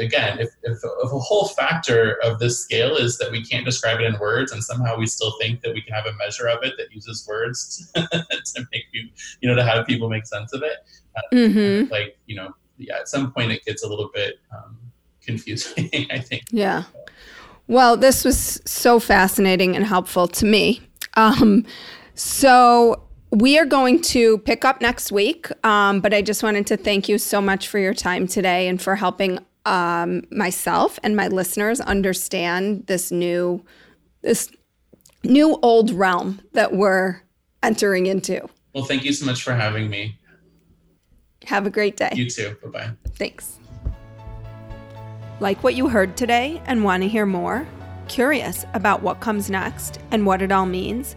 again 0.00 0.38
if, 0.38 0.50
if, 0.62 0.78
if, 0.84 1.12
a 1.12 1.18
whole 1.18 1.48
factor 1.48 2.16
of 2.22 2.38
this 2.38 2.60
scale 2.60 2.94
is 2.94 3.18
that 3.18 3.32
we 3.32 3.44
can't 3.44 3.64
describe 3.64 3.98
it 3.98 4.04
in 4.04 4.16
words 4.20 4.52
and 4.52 4.62
somehow 4.62 4.96
we 4.96 5.04
still 5.04 5.34
think 5.40 5.60
that 5.62 5.74
we 5.74 5.82
can 5.82 5.92
have 5.92 6.06
a 6.06 6.12
measure 6.12 6.46
of 6.46 6.62
it 6.62 6.74
that 6.78 6.92
uses 6.92 7.26
words 7.28 7.90
to 7.94 8.64
make 8.72 8.84
you 8.92 9.08
you 9.40 9.48
know 9.48 9.56
to 9.56 9.64
have 9.64 9.84
people 9.84 10.08
make 10.08 10.26
sense 10.26 10.52
of 10.52 10.62
it 10.62 10.76
uh, 11.16 11.20
mm-hmm. 11.32 11.90
like 11.90 12.16
you 12.26 12.36
know 12.36 12.54
yeah 12.78 12.98
at 12.98 13.08
some 13.08 13.32
point 13.32 13.50
it 13.50 13.64
gets 13.64 13.82
a 13.82 13.88
little 13.88 14.10
bit 14.14 14.38
um, 14.56 14.78
confusing 15.20 15.90
i 16.12 16.20
think. 16.20 16.44
Yeah. 16.52 16.84
Well 17.66 17.96
this 17.96 18.24
was 18.24 18.60
so 18.64 19.00
fascinating 19.00 19.74
and 19.74 19.84
helpful 19.84 20.28
to 20.28 20.46
me. 20.46 20.82
Um, 21.14 21.66
so 22.14 23.03
we 23.34 23.58
are 23.58 23.64
going 23.64 24.00
to 24.00 24.38
pick 24.38 24.64
up 24.64 24.80
next 24.80 25.10
week, 25.10 25.48
um, 25.66 26.00
but 26.00 26.14
I 26.14 26.22
just 26.22 26.42
wanted 26.42 26.68
to 26.68 26.76
thank 26.76 27.08
you 27.08 27.18
so 27.18 27.40
much 27.40 27.66
for 27.66 27.80
your 27.80 27.92
time 27.92 28.28
today 28.28 28.68
and 28.68 28.80
for 28.80 28.94
helping 28.94 29.40
um, 29.64 30.22
myself 30.30 31.00
and 31.02 31.16
my 31.16 31.26
listeners 31.26 31.80
understand 31.80 32.86
this 32.86 33.10
new, 33.10 33.64
this 34.22 34.50
new 35.24 35.58
old 35.62 35.90
realm 35.90 36.40
that 36.52 36.74
we're 36.74 37.22
entering 37.62 38.06
into. 38.06 38.48
Well, 38.72 38.84
thank 38.84 39.04
you 39.04 39.12
so 39.12 39.26
much 39.26 39.42
for 39.42 39.52
having 39.52 39.90
me. 39.90 40.16
Have 41.46 41.66
a 41.66 41.70
great 41.70 41.96
day. 41.96 42.12
You 42.14 42.30
too. 42.30 42.56
Bye 42.62 42.70
bye. 42.70 42.90
Thanks. 43.16 43.58
Like 45.40 45.62
what 45.64 45.74
you 45.74 45.88
heard 45.88 46.16
today 46.16 46.62
and 46.66 46.84
want 46.84 47.02
to 47.02 47.08
hear 47.08 47.26
more? 47.26 47.66
Curious 48.06 48.64
about 48.74 49.02
what 49.02 49.18
comes 49.20 49.50
next 49.50 49.98
and 50.12 50.24
what 50.24 50.40
it 50.40 50.52
all 50.52 50.66
means? 50.66 51.16